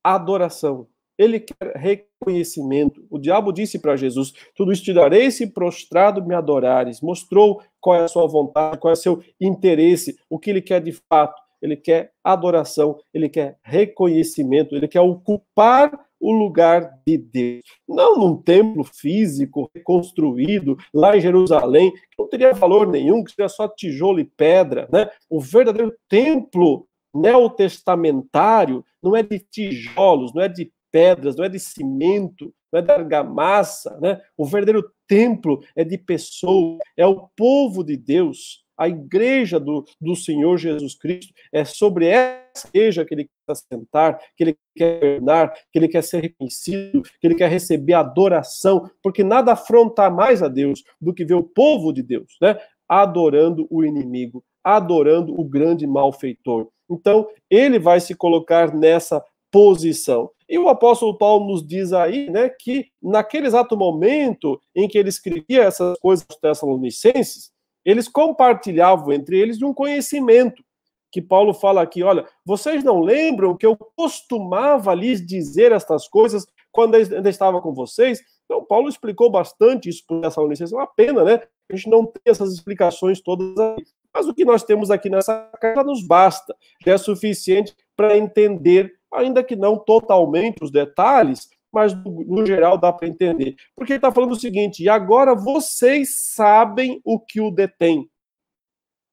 [0.03, 0.87] adoração,
[1.17, 3.05] ele quer reconhecimento.
[3.09, 7.01] O diabo disse para Jesus: Tudo isso te darei se prostrado me adorares.
[7.01, 10.81] Mostrou qual é a sua vontade, qual é o seu interesse, o que ele quer
[10.81, 11.41] de fato.
[11.61, 17.61] Ele quer adoração, ele quer reconhecimento, ele quer ocupar o lugar de Deus.
[17.87, 23.47] Não num templo físico reconstruído lá em Jerusalém, que não teria valor nenhum, que seria
[23.47, 24.87] só tijolo e pedra.
[24.91, 25.09] Né?
[25.29, 31.59] O verdadeiro templo neotestamentário não é de tijolos, não é de pedras, não é de
[31.59, 34.21] cimento, não é de argamassa, né?
[34.37, 40.15] O verdadeiro templo é de pessoas, é o povo de Deus, a igreja do, do
[40.15, 45.53] Senhor Jesus Cristo, é sobre essa igreja que ele quer sentar, que ele quer governar,
[45.71, 50.47] que ele quer ser reconhecido, que ele quer receber adoração, porque nada afronta mais a
[50.47, 52.57] Deus do que ver o povo de Deus, né?
[52.87, 56.69] Adorando o inimigo, adorando o grande malfeitor.
[56.89, 60.29] Então, ele vai se colocar nessa posição.
[60.47, 65.09] E o apóstolo Paulo nos diz aí, né, que naquele exato momento em que ele
[65.09, 67.51] escrevia essas coisas aos Tessalonicenses,
[67.85, 70.63] eles compartilhavam entre eles de um conhecimento
[71.11, 76.45] que Paulo fala aqui, olha, vocês não lembram que eu costumava lhes dizer estas coisas
[76.71, 78.21] quando ainda estava com vocês?
[78.45, 81.41] Então, Paulo explicou bastante isso para os Tessalonicenses, é uma pena, né?
[81.71, 83.83] A gente não tem essas explicações todas aí.
[84.13, 88.93] Mas o que nós temos aqui nessa carta nos basta, já é suficiente para entender,
[89.13, 93.55] ainda que não totalmente os detalhes, mas no geral dá para entender.
[93.75, 98.09] Porque ele está falando o seguinte: e agora vocês sabem o que o detém.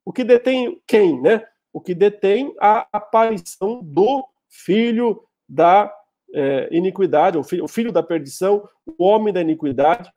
[0.05, 1.45] O que detém quem, né?
[1.73, 5.93] O que detém a aparição do filho da
[6.33, 10.11] é, iniquidade, o filho, o filho da perdição, o homem da iniquidade,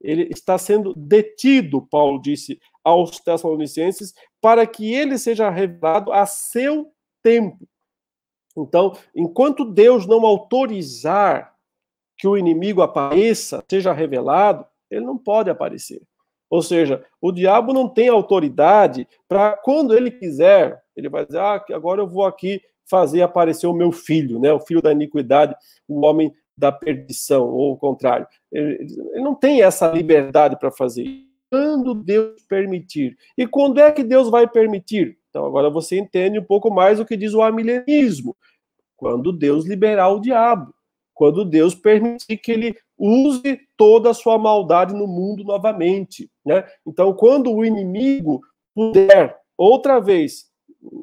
[0.00, 6.92] ele está sendo detido, Paulo disse aos Tessalonicenses, para que ele seja revelado a seu
[7.22, 7.68] tempo.
[8.56, 11.54] Então, enquanto Deus não autorizar
[12.16, 16.02] que o inimigo apareça, seja revelado, ele não pode aparecer.
[16.50, 21.64] Ou seja, o diabo não tem autoridade para, quando ele quiser, ele vai dizer: ah,
[21.72, 24.52] agora eu vou aqui fazer aparecer o meu filho, né?
[24.52, 25.54] o filho da iniquidade,
[25.86, 28.26] o homem da perdição, ou o contrário.
[28.50, 31.06] Ele, ele não tem essa liberdade para fazer.
[31.50, 33.16] Quando Deus permitir.
[33.36, 35.16] E quando é que Deus vai permitir?
[35.30, 38.36] Então, agora você entende um pouco mais o que diz o amilenismo.
[38.96, 40.74] Quando Deus liberar o diabo.
[41.14, 46.30] Quando Deus permitir que ele use toda a sua maldade no mundo novamente.
[46.44, 46.64] Né?
[46.86, 48.40] Então, quando o inimigo
[48.74, 50.48] puder, outra vez,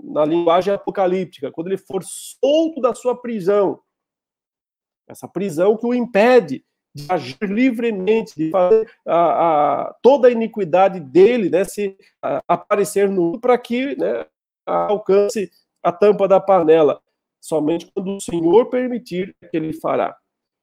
[0.03, 3.79] na linguagem apocalíptica, quando ele for solto da sua prisão,
[5.07, 6.63] essa prisão que o impede
[6.93, 13.09] de agir livremente, de fazer a, a toda a iniquidade dele né, se a, aparecer
[13.09, 14.25] no para que né,
[14.65, 15.51] alcance
[15.83, 17.01] a tampa da panela.
[17.41, 20.17] Somente quando o Senhor permitir que ele fará.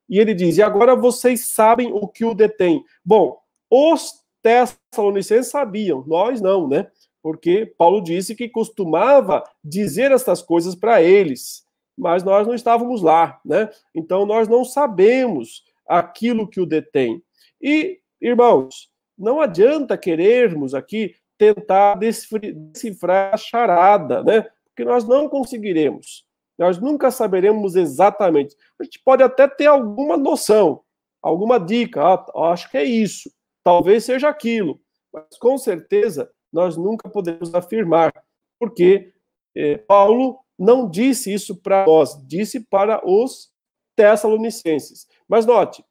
[0.09, 2.83] E ele diz: E agora vocês sabem o que o detém.
[3.05, 3.38] Bom,
[3.70, 6.90] os Tessalonicenses sabiam, nós não, né?
[7.22, 11.62] Porque Paulo disse que costumava dizer estas coisas para eles
[11.96, 13.68] mas nós não estávamos lá, né?
[13.94, 17.22] Então nós não sabemos aquilo que o detém.
[17.61, 24.46] E, irmãos, não adianta querermos aqui tentar decifrar a charada, né?
[24.69, 26.25] Porque nós não conseguiremos.
[26.58, 28.56] Nós nunca saberemos exatamente.
[28.81, 30.83] A gente pode até ter alguma noção,
[31.21, 32.02] alguma dica.
[32.02, 33.31] Ah, acho que é isso.
[33.62, 34.81] Talvez seja aquilo.
[35.12, 38.12] Mas com certeza nós nunca podemos afirmar,
[38.58, 39.12] porque
[39.54, 43.50] eh, Paulo não disse isso para nós, disse para os
[43.96, 45.07] Tessalonicenses.
[45.29, 45.85] Mas note,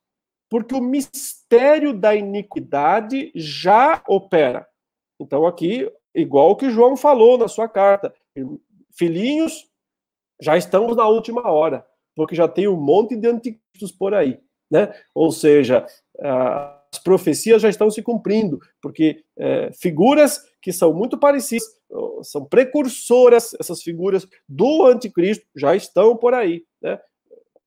[0.49, 4.68] Porque o mistério da iniquidade já opera.
[5.20, 8.14] Então, aqui, igual que João falou na sua carta,
[8.93, 9.70] filhinhos,
[10.41, 11.86] já estamos na última hora,
[12.16, 14.39] porque já tem um monte de anticristos por aí,
[14.70, 14.93] né?
[15.14, 15.86] Ou seja,
[16.20, 21.68] as profecias já estão se cumprindo, porque é, figuras que são muito parecidas,
[22.23, 26.99] são precursoras, essas figuras do anticristo já estão por aí, né?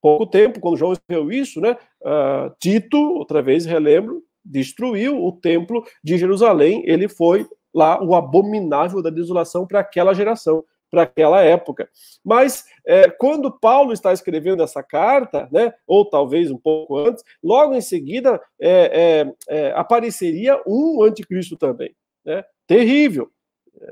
[0.00, 1.76] Pouco tempo, quando João escreveu isso, né?
[2.02, 9.02] Uh, Tito, outra vez relembro, destruiu o templo de Jerusalém, ele foi lá o abominável
[9.02, 10.64] da desolação para aquela geração
[10.94, 11.88] para aquela época.
[12.24, 17.74] Mas é, quando Paulo está escrevendo essa carta, né, ou talvez um pouco antes, logo
[17.74, 21.94] em seguida é, é, é apareceria um anticristo também,
[22.24, 23.28] né, terrível,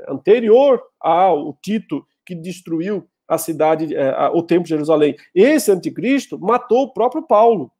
[0.08, 5.16] anterior ao Tito que destruiu a cidade, é, o templo de Jerusalém.
[5.34, 7.70] Esse anticristo matou o próprio Paulo,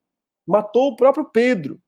[0.47, 1.81] matou o próprio Pedro.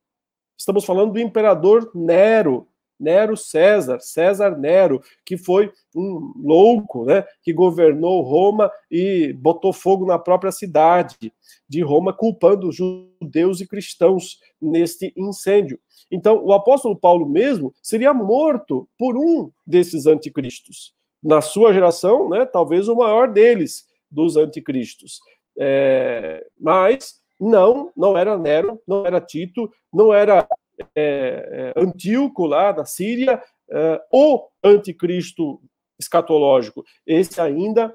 [0.57, 2.69] Estamos falando do imperador Nero,
[3.05, 10.07] Nero César, César Nero, que foi um louco, né, que governou Roma e botou fogo
[10.07, 11.33] na própria cidade
[11.69, 15.79] de Roma, culpando judeus e cristãos neste incêndio.
[16.11, 20.95] Então, o apóstolo Paulo mesmo seria morto por um desses anticristos.
[21.23, 25.21] Na sua geração, né, talvez o maior deles, dos anticristos.
[25.59, 30.47] É, mas não, não era Nero, não era Tito, não era
[30.95, 35.61] é, é, Antíoco lá da Síria, é, o anticristo
[35.99, 36.85] escatológico.
[37.07, 37.95] Esse ainda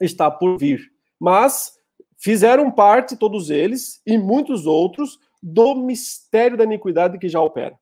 [0.00, 0.80] está por vir.
[1.18, 1.78] Mas
[2.16, 7.78] fizeram parte, todos eles, e muitos outros, do mistério da iniquidade que já opera.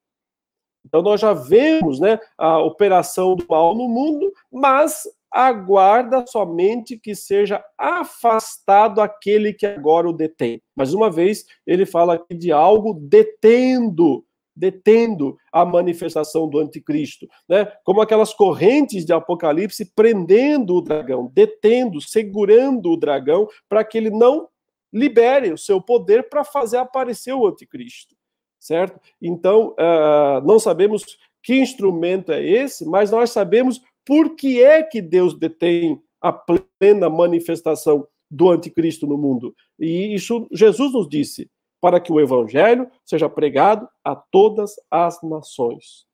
[0.84, 5.02] Então nós já vemos né, a operação do mal no mundo, mas
[5.32, 10.62] aguarda somente que seja afastado aquele que agora o detém.
[10.74, 14.24] Mais uma vez, ele fala aqui de algo detendo,
[14.54, 17.70] detendo a manifestação do anticristo, né?
[17.84, 24.10] Como aquelas correntes de Apocalipse prendendo o dragão, detendo, segurando o dragão para que ele
[24.10, 24.48] não
[24.92, 28.16] libere o seu poder para fazer aparecer o anticristo,
[28.58, 28.98] certo?
[29.20, 31.04] Então, uh, não sabemos
[31.42, 37.10] que instrumento é esse, mas nós sabemos por que é que Deus detém a plena
[37.10, 39.54] manifestação do anticristo no mundo?
[39.78, 41.50] E isso Jesus nos disse,
[41.80, 46.06] para que o evangelho seja pregado a todas as nações.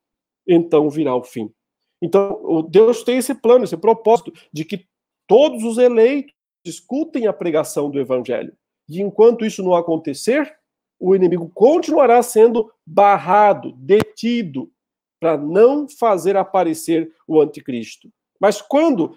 [0.48, 1.52] Então virá o fim.
[2.00, 4.86] Então, Deus tem esse plano, esse propósito de que
[5.28, 6.34] todos os eleitos
[6.64, 8.56] escutem a pregação do evangelho.
[8.88, 10.52] E enquanto isso não acontecer,
[10.98, 14.70] o inimigo continuará sendo barrado, detido,
[15.22, 18.10] para não fazer aparecer o anticristo.
[18.40, 19.16] Mas quando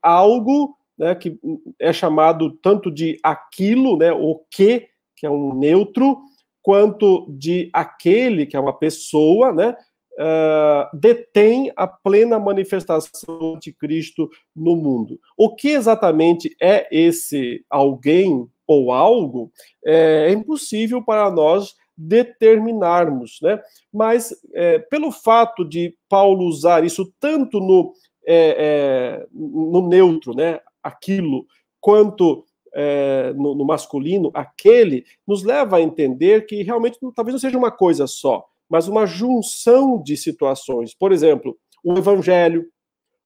[0.00, 1.36] algo né, que
[1.76, 6.20] é chamado tanto de aquilo, né, o que, que é um neutro,
[6.62, 9.76] quanto de aquele, que é uma pessoa, né,
[10.20, 15.18] uh, detém a plena manifestação do anticristo no mundo.
[15.36, 19.50] O que exatamente é esse alguém ou algo
[19.84, 23.60] é impossível para nós determinarmos, né?
[23.92, 27.92] Mas é, pelo fato de Paulo usar isso tanto no,
[28.26, 30.60] é, é, no neutro, né?
[30.82, 31.46] Aquilo,
[31.80, 32.44] quanto
[32.74, 37.70] é, no, no, masculino, aquele, nos leva a entender que realmente talvez não seja uma
[37.70, 40.94] coisa só, mas uma junção de situações.
[40.94, 42.66] Por exemplo, o Evangelho,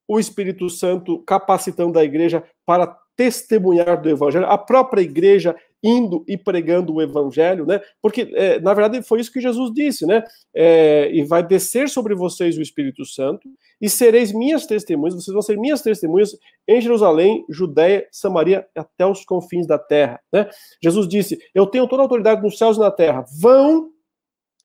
[0.07, 6.37] o Espírito Santo capacitando a igreja para testemunhar do Evangelho, a própria igreja indo e
[6.37, 7.81] pregando o evangelho, né?
[8.03, 10.23] Porque, é, na verdade, foi isso que Jesus disse, né?
[10.55, 13.49] É, e vai descer sobre vocês o Espírito Santo,
[13.81, 16.37] e sereis minhas testemunhas, vocês vão ser minhas testemunhas
[16.69, 20.49] em Jerusalém, Judéia, Samaria, até os confins da terra, né?
[20.83, 23.25] Jesus disse: Eu tenho toda a autoridade nos céus e na terra.
[23.41, 23.91] Vão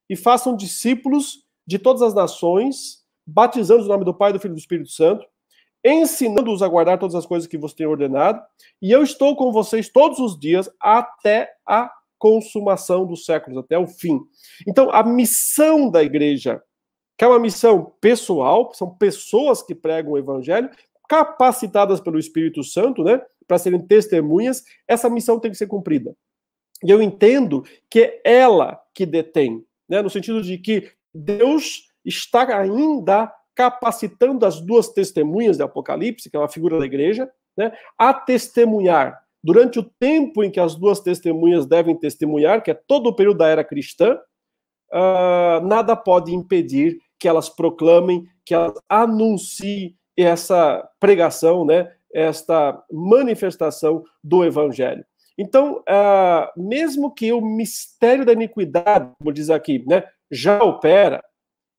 [0.09, 4.55] e façam discípulos de todas as nações, batizando o nome do Pai, do Filho e
[4.55, 5.25] do Espírito Santo,
[5.85, 8.41] ensinando-os a guardar todas as coisas que vos tenho ordenado,
[8.81, 13.85] e eu estou com vocês todos os dias até a consumação dos séculos, até o
[13.85, 14.19] fim.
[14.67, 16.61] Então, a missão da igreja,
[17.15, 20.69] que é uma missão pessoal, são pessoas que pregam o evangelho,
[21.07, 26.15] capacitadas pelo Espírito Santo, né, para serem testemunhas, essa missão tem que ser cumprida.
[26.83, 32.59] E eu entendo que é ela que detém, né, no sentido de que Deus está
[32.59, 38.13] ainda capacitando as duas testemunhas de Apocalipse, que é uma figura da igreja, né, a
[38.13, 43.15] testemunhar durante o tempo em que as duas testemunhas devem testemunhar, que é todo o
[43.15, 44.19] período da era cristã,
[44.91, 54.03] uh, nada pode impedir que elas proclamem, que elas anunciem essa pregação, né, esta manifestação
[54.23, 55.05] do evangelho.
[55.37, 61.23] Então, uh, mesmo que o mistério da iniquidade, como diz aqui, né, já opera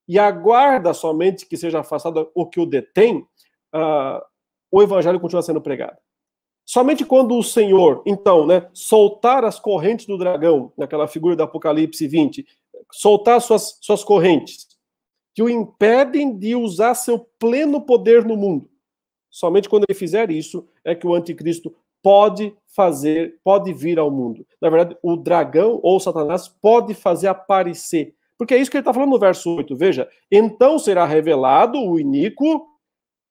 [0.07, 3.25] e aguarda somente que seja afastado o que o detém,
[3.75, 4.21] uh,
[4.71, 5.97] o evangelho continua sendo pregado.
[6.65, 12.07] Somente quando o Senhor, então, né, soltar as correntes do dragão, naquela figura do Apocalipse
[12.07, 12.45] 20,
[12.91, 14.67] soltar suas, suas correntes,
[15.33, 18.69] que o impedem de usar seu pleno poder no mundo.
[19.29, 24.45] Somente quando ele fizer isso é que o anticristo pode fazer, pode vir ao mundo.
[24.61, 28.15] Na verdade, o dragão ou Satanás pode fazer aparecer.
[28.37, 29.75] Porque é isso que ele está falando no verso 8.
[29.75, 32.67] Veja, então será revelado o iníquo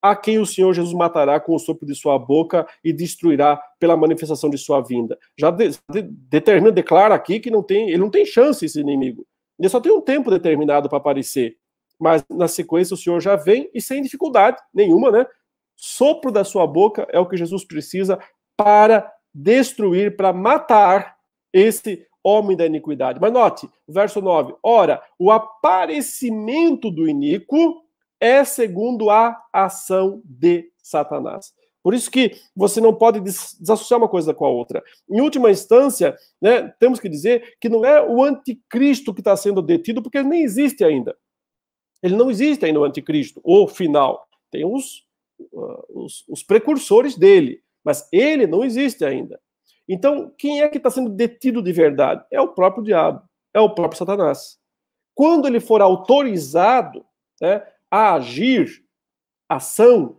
[0.03, 3.97] a quem o Senhor Jesus matará com o sopro de sua boca e destruirá pela
[3.97, 5.19] manifestação de sua vinda.
[5.39, 9.27] Já de, de, determina, declara aqui que não tem, ele não tem chance esse inimigo.
[9.59, 11.57] Ele só tem um tempo determinado para aparecer.
[11.99, 15.27] Mas na sequência o Senhor já vem e sem dificuldade nenhuma, né?
[15.75, 18.19] Sopro da sua boca é o que Jesus precisa
[18.57, 21.17] para destruir, para matar
[21.53, 23.21] esse homem da iniquidade.
[23.21, 27.83] Mas note, verso 9: Ora, o aparecimento do iníquo
[28.21, 31.55] é segundo a ação de Satanás.
[31.83, 34.83] Por isso que você não pode desassociar uma coisa com a outra.
[35.09, 39.63] Em última instância, né, temos que dizer que não é o anticristo que está sendo
[39.63, 41.17] detido, porque ele nem existe ainda.
[42.03, 44.27] Ele não existe ainda o anticristo, o final.
[44.51, 45.07] Tem os,
[45.53, 49.41] uh, os, os precursores dele, mas ele não existe ainda.
[49.89, 52.25] Então, quem é que está sendo detido de verdade?
[52.31, 53.23] É o próprio diabo,
[53.55, 54.59] é o próprio Satanás.
[55.15, 57.05] Quando ele for autorizado,
[57.41, 58.85] né, a agir,
[59.49, 60.19] ação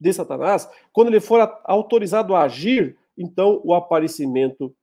[0.00, 4.74] de Satanás, quando ele for autorizado a agir, então o aparecimento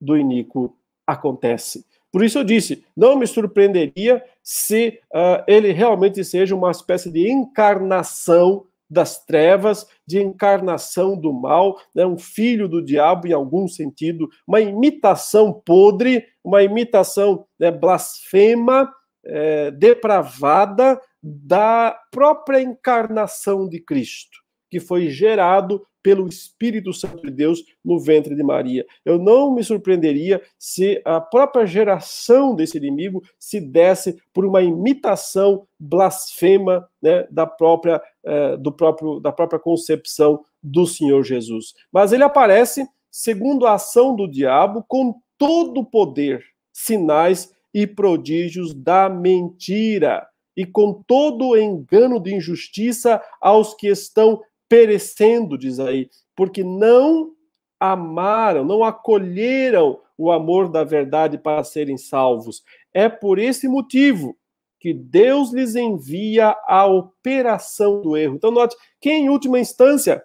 [0.00, 0.76] do iníquo
[1.06, 1.86] acontece.
[2.12, 7.30] Por isso eu disse, não me surpreenderia se uh, ele realmente seja uma espécie de
[7.30, 14.28] encarnação das trevas, de encarnação do mal, né, um filho do diabo em algum sentido,
[14.46, 18.92] uma imitação podre, uma imitação né, blasfema,
[19.24, 24.38] é, depravada da própria encarnação de Cristo,
[24.70, 28.86] que foi gerado pelo Espírito Santo de Deus no ventre de Maria.
[29.04, 35.66] Eu não me surpreenderia se a própria geração desse inimigo se desse por uma imitação
[35.76, 41.74] blasfema né, da própria eh, do próprio da própria concepção do Senhor Jesus.
[41.90, 46.40] Mas ele aparece segundo a ação do diabo com todo o poder,
[46.72, 50.24] sinais e prodígios da mentira
[50.56, 57.32] e com todo o engano de injustiça aos que estão perecendo, diz aí, porque não
[57.78, 62.62] amaram, não acolheram o amor da verdade para serem salvos.
[62.92, 64.36] É por esse motivo
[64.78, 68.36] que Deus lhes envia a operação do erro.
[68.36, 70.24] Então, note que, em última instância,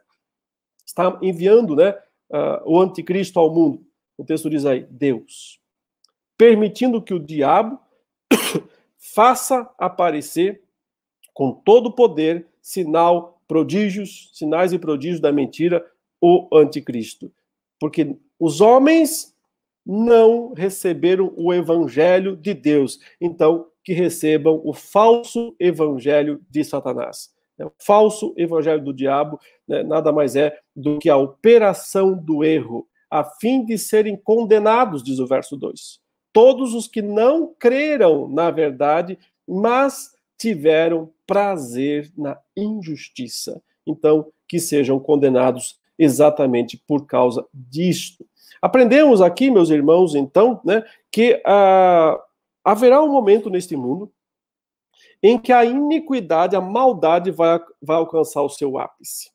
[0.85, 1.91] está enviando né,
[2.29, 3.85] uh, o anticristo ao mundo.
[4.17, 5.59] O texto diz aí: Deus.
[6.37, 7.79] Permitindo que o diabo
[8.97, 10.63] faça aparecer
[11.33, 15.85] com todo o poder, sinal, prodígios, sinais e prodígios da mentira,
[16.21, 17.29] o anticristo.
[17.77, 19.35] Porque os homens
[19.85, 27.29] não receberam o evangelho de Deus, então que recebam o falso evangelho de Satanás.
[27.59, 29.37] É, o falso evangelho do diabo
[29.67, 35.03] né, nada mais é do que a operação do erro, a fim de serem condenados,
[35.03, 35.99] diz o verso 2
[36.33, 43.61] todos os que não creram na verdade, mas tiveram prazer na injustiça.
[43.85, 48.25] Então, que sejam condenados exatamente por causa disto.
[48.59, 52.19] Aprendemos aqui, meus irmãos, então, né, que ah,
[52.63, 54.11] haverá um momento neste mundo
[55.21, 59.29] em que a iniquidade, a maldade vai, vai alcançar o seu ápice.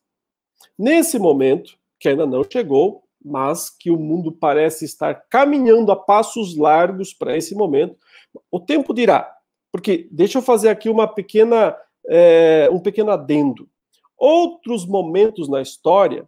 [0.77, 6.57] Nesse momento, que ainda não chegou, mas que o mundo parece estar caminhando a passos
[6.57, 7.95] largos para esse momento.
[8.51, 9.36] O tempo dirá,
[9.77, 11.77] porque deixa eu fazer aqui uma pequena,
[12.09, 13.69] é, um pequeno adendo.
[14.17, 16.27] Outros momentos na história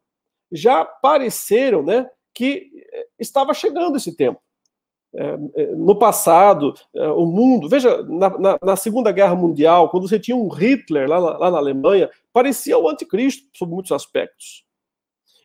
[0.52, 4.39] já pareceram, né, que é, estava chegando esse tempo.
[5.16, 10.08] É, é, no passado, é, o mundo, veja, na, na, na, Segunda Guerra Mundial, quando
[10.08, 14.64] você tinha um Hitler lá, lá na Alemanha, parecia o anticristo sob muitos aspectos.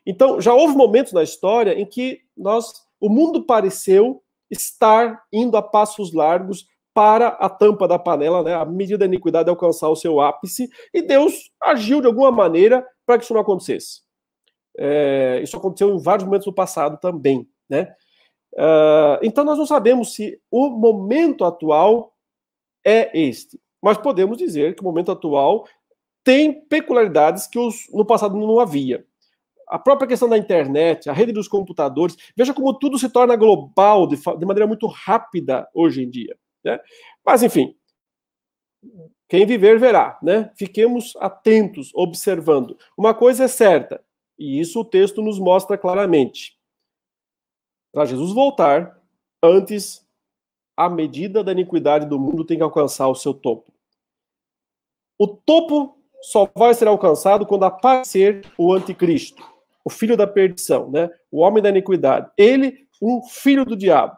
[0.05, 5.63] Então, já houve momentos na história em que nós, o mundo pareceu estar indo a
[5.63, 10.21] passos largos para a tampa da panela, né, a medida da iniquidade alcançar o seu
[10.21, 14.01] ápice, e Deus agiu de alguma maneira para que isso não acontecesse.
[14.77, 17.93] É, isso aconteceu em vários momentos do passado também, né?
[18.53, 22.13] Uh, então nós não sabemos se o momento atual
[22.85, 25.67] é este, mas podemos dizer que o momento atual
[26.23, 29.05] tem peculiaridades que os, no passado não havia.
[29.67, 34.07] a própria questão da internet, a rede dos computadores, veja como tudo se torna global
[34.07, 36.37] de, de maneira muito rápida hoje em dia.
[36.65, 36.79] Né?
[37.23, 37.75] Mas, enfim,
[39.29, 40.51] quem viver verá, né?
[40.55, 42.77] Fiquemos atentos, observando.
[42.97, 44.03] Uma coisa é certa,
[44.37, 46.57] e isso o texto nos mostra claramente.
[47.93, 48.99] Para Jesus voltar,
[49.41, 50.05] antes
[50.75, 53.71] a medida da iniquidade do mundo tem que alcançar o seu topo.
[55.17, 59.41] O topo só vai ser alcançado quando aparecer o anticristo,
[59.85, 61.09] o filho da perdição, né?
[61.31, 62.29] O homem da iniquidade.
[62.37, 64.17] Ele, um filho do diabo.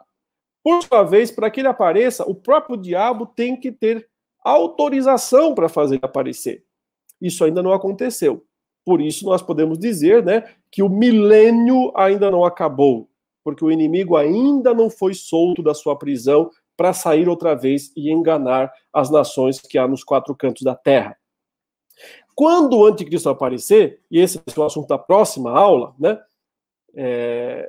[0.62, 4.08] Por sua vez, para que ele apareça, o próprio diabo tem que ter
[4.44, 6.64] autorização para fazer aparecer.
[7.20, 8.44] Isso ainda não aconteceu.
[8.84, 13.10] Por isso nós podemos dizer, né, que o milênio ainda não acabou,
[13.44, 18.10] porque o inimigo ainda não foi solto da sua prisão para sair outra vez e
[18.10, 21.18] enganar as nações que há nos quatro cantos da terra.
[22.34, 26.18] Quando o anticristo aparecer, e esse é o assunto da próxima aula, né,
[26.94, 27.68] é,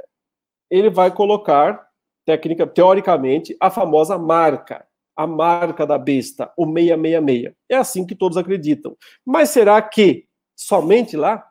[0.70, 1.89] ele vai colocar,
[2.26, 4.86] técnica, teoricamente, a famosa marca
[5.20, 7.54] a marca da besta, o 666.
[7.68, 8.96] É assim que todos acreditam.
[9.26, 10.24] Mas será que
[10.56, 11.46] somente lá?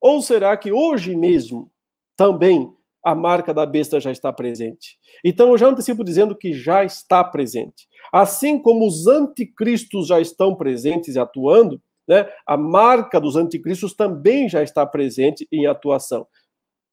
[0.00, 1.70] Ou será que hoje mesmo
[2.16, 2.68] também
[3.04, 4.98] a marca da besta já está presente?
[5.24, 7.86] Então eu já antecipo dizendo que já está presente.
[8.12, 14.48] Assim como os anticristos já estão presentes e atuando, né, a marca dos anticristos também
[14.48, 16.26] já está presente em atuação.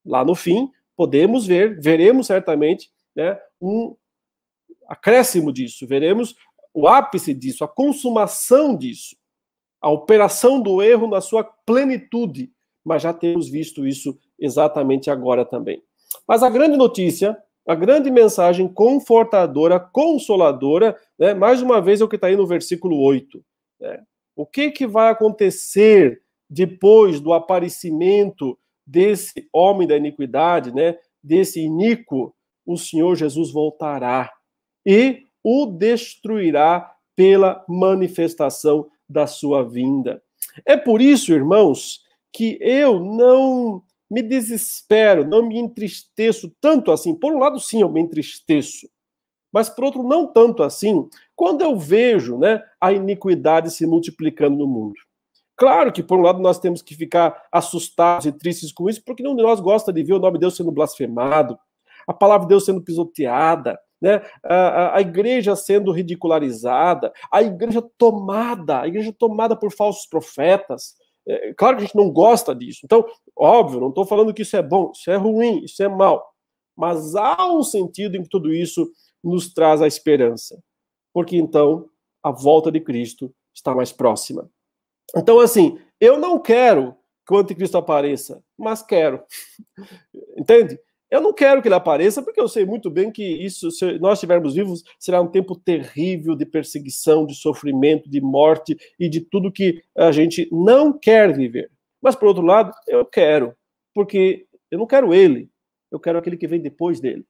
[0.06, 3.96] Lá no fim, podemos ver, veremos certamente, né, um
[4.88, 6.34] acréscimo disso, veremos
[6.72, 9.16] o ápice disso, a consumação disso,
[9.80, 12.50] a operação do erro na sua plenitude,
[12.84, 15.82] mas já temos visto isso exatamente agora também.
[16.26, 17.36] Mas a grande notícia,
[17.66, 22.46] a grande mensagem confortadora, consoladora, né, mais uma vez é o que está aí no
[22.46, 23.44] versículo 8.
[23.80, 24.02] Né?
[24.36, 32.34] O que, que vai acontecer depois do aparecimento desse homem da iniquidade, né, desse iníquo?
[32.66, 34.32] O Senhor Jesus voltará
[34.86, 40.22] e o destruirá pela manifestação da sua vinda.
[40.64, 42.00] É por isso, irmãos,
[42.32, 47.14] que eu não me desespero, não me entristeço tanto assim.
[47.14, 48.88] Por um lado, sim, eu me entristeço,
[49.52, 54.66] mas por outro, não tanto assim, quando eu vejo né, a iniquidade se multiplicando no
[54.66, 54.94] mundo.
[55.56, 59.22] Claro que, por um lado, nós temos que ficar assustados e tristes com isso, porque
[59.22, 61.56] nenhum de nós gosta de ver o nome de Deus sendo blasfemado,
[62.06, 64.22] a palavra de Deus sendo pisoteada, né?
[64.44, 70.94] A, a, igreja sendo ridicularizada, a igreja tomada, a igreja tomada por falsos profetas.
[71.26, 72.80] É, claro que a gente não gosta disso.
[72.84, 76.34] Então, óbvio, não estou falando que isso é bom, isso é ruim, isso é mal.
[76.76, 78.90] Mas há um sentido em que tudo isso
[79.22, 80.62] nos traz a esperança.
[81.12, 81.88] Porque então
[82.22, 84.50] a volta de Cristo está mais próxima.
[85.16, 86.96] Então, assim, eu não quero
[87.26, 89.22] que o anticristo apareça, mas quero.
[90.36, 90.78] Entende?
[91.14, 94.14] Eu não quero que ele apareça, porque eu sei muito bem que isso, se nós
[94.14, 99.52] estivermos vivos, será um tempo terrível de perseguição, de sofrimento, de morte e de tudo
[99.52, 101.70] que a gente não quer viver.
[102.02, 103.54] Mas, por outro lado, eu quero,
[103.94, 105.48] porque eu não quero ele,
[105.88, 107.24] eu quero aquele que vem depois dele.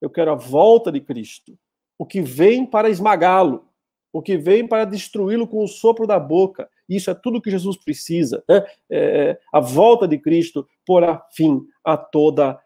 [0.00, 1.58] Eu quero a volta de Cristo,
[1.98, 3.68] o que vem para esmagá-lo,
[4.14, 6.70] o que vem para destruí-lo com o sopro da boca.
[6.88, 8.42] Isso é tudo que Jesus precisa.
[8.48, 8.64] Né?
[8.90, 12.60] É, a volta de Cristo porá fim a toda a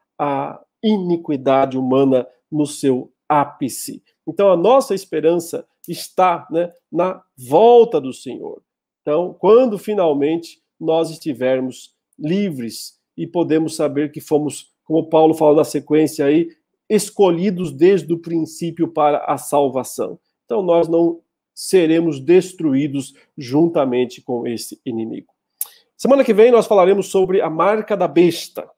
[0.83, 4.03] iniquidade humana no seu ápice.
[4.27, 8.63] Então, a nossa esperança está né, na volta do Senhor.
[9.03, 15.65] Então, quando finalmente nós estivermos livres e podemos saber que fomos, como Paulo fala na
[15.65, 16.49] sequência aí,
[16.89, 20.19] escolhidos desde o princípio para a salvação.
[20.45, 21.21] Então, nós não
[21.55, 25.33] seremos destruídos juntamente com esse inimigo.
[25.97, 28.69] Semana que vem nós falaremos sobre a marca da besta.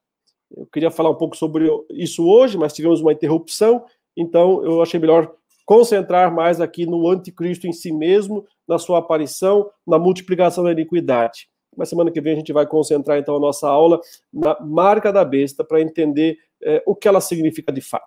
[0.55, 3.85] Eu queria falar um pouco sobre isso hoje, mas tivemos uma interrupção,
[4.17, 5.33] então eu achei melhor
[5.65, 11.49] concentrar mais aqui no anticristo em si mesmo, na sua aparição, na multiplicação da iniquidade.
[11.77, 14.01] Mas semana que vem a gente vai concentrar então a nossa aula
[14.33, 18.07] na marca da besta para entender é, o que ela significa de fato.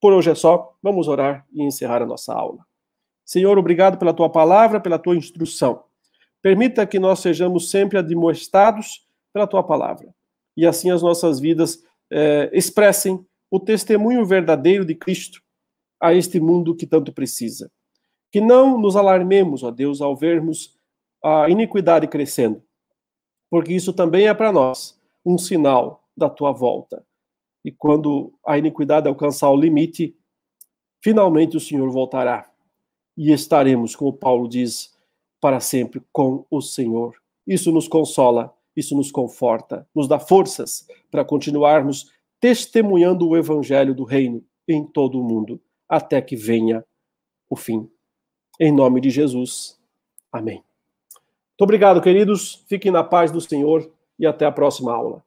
[0.00, 2.64] Por hoje é só, vamos orar e encerrar a nossa aula.
[3.24, 5.84] Senhor, obrigado pela tua palavra, pela tua instrução.
[6.40, 10.12] Permita que nós sejamos sempre admoestados pela tua palavra
[10.56, 15.42] e assim as nossas vidas é, expressem o testemunho verdadeiro de Cristo
[16.00, 17.70] a este mundo que tanto precisa.
[18.30, 20.76] Que não nos alarmemos, ó Deus, ao vermos
[21.22, 22.62] a iniquidade crescendo,
[23.50, 27.04] porque isso também é para nós um sinal da tua volta.
[27.64, 30.16] E quando a iniquidade alcançar o limite,
[31.02, 32.50] finalmente o Senhor voltará
[33.16, 34.96] e estaremos, como Paulo diz,
[35.40, 37.14] para sempre com o Senhor.
[37.46, 42.10] Isso nos consola Isso nos conforta, nos dá forças para continuarmos
[42.40, 46.84] testemunhando o evangelho do reino em todo o mundo, até que venha
[47.48, 47.88] o fim.
[48.58, 49.78] Em nome de Jesus.
[50.32, 50.56] Amém.
[50.56, 52.64] Muito obrigado, queridos.
[52.66, 55.22] Fiquem na paz do Senhor e até a próxima aula.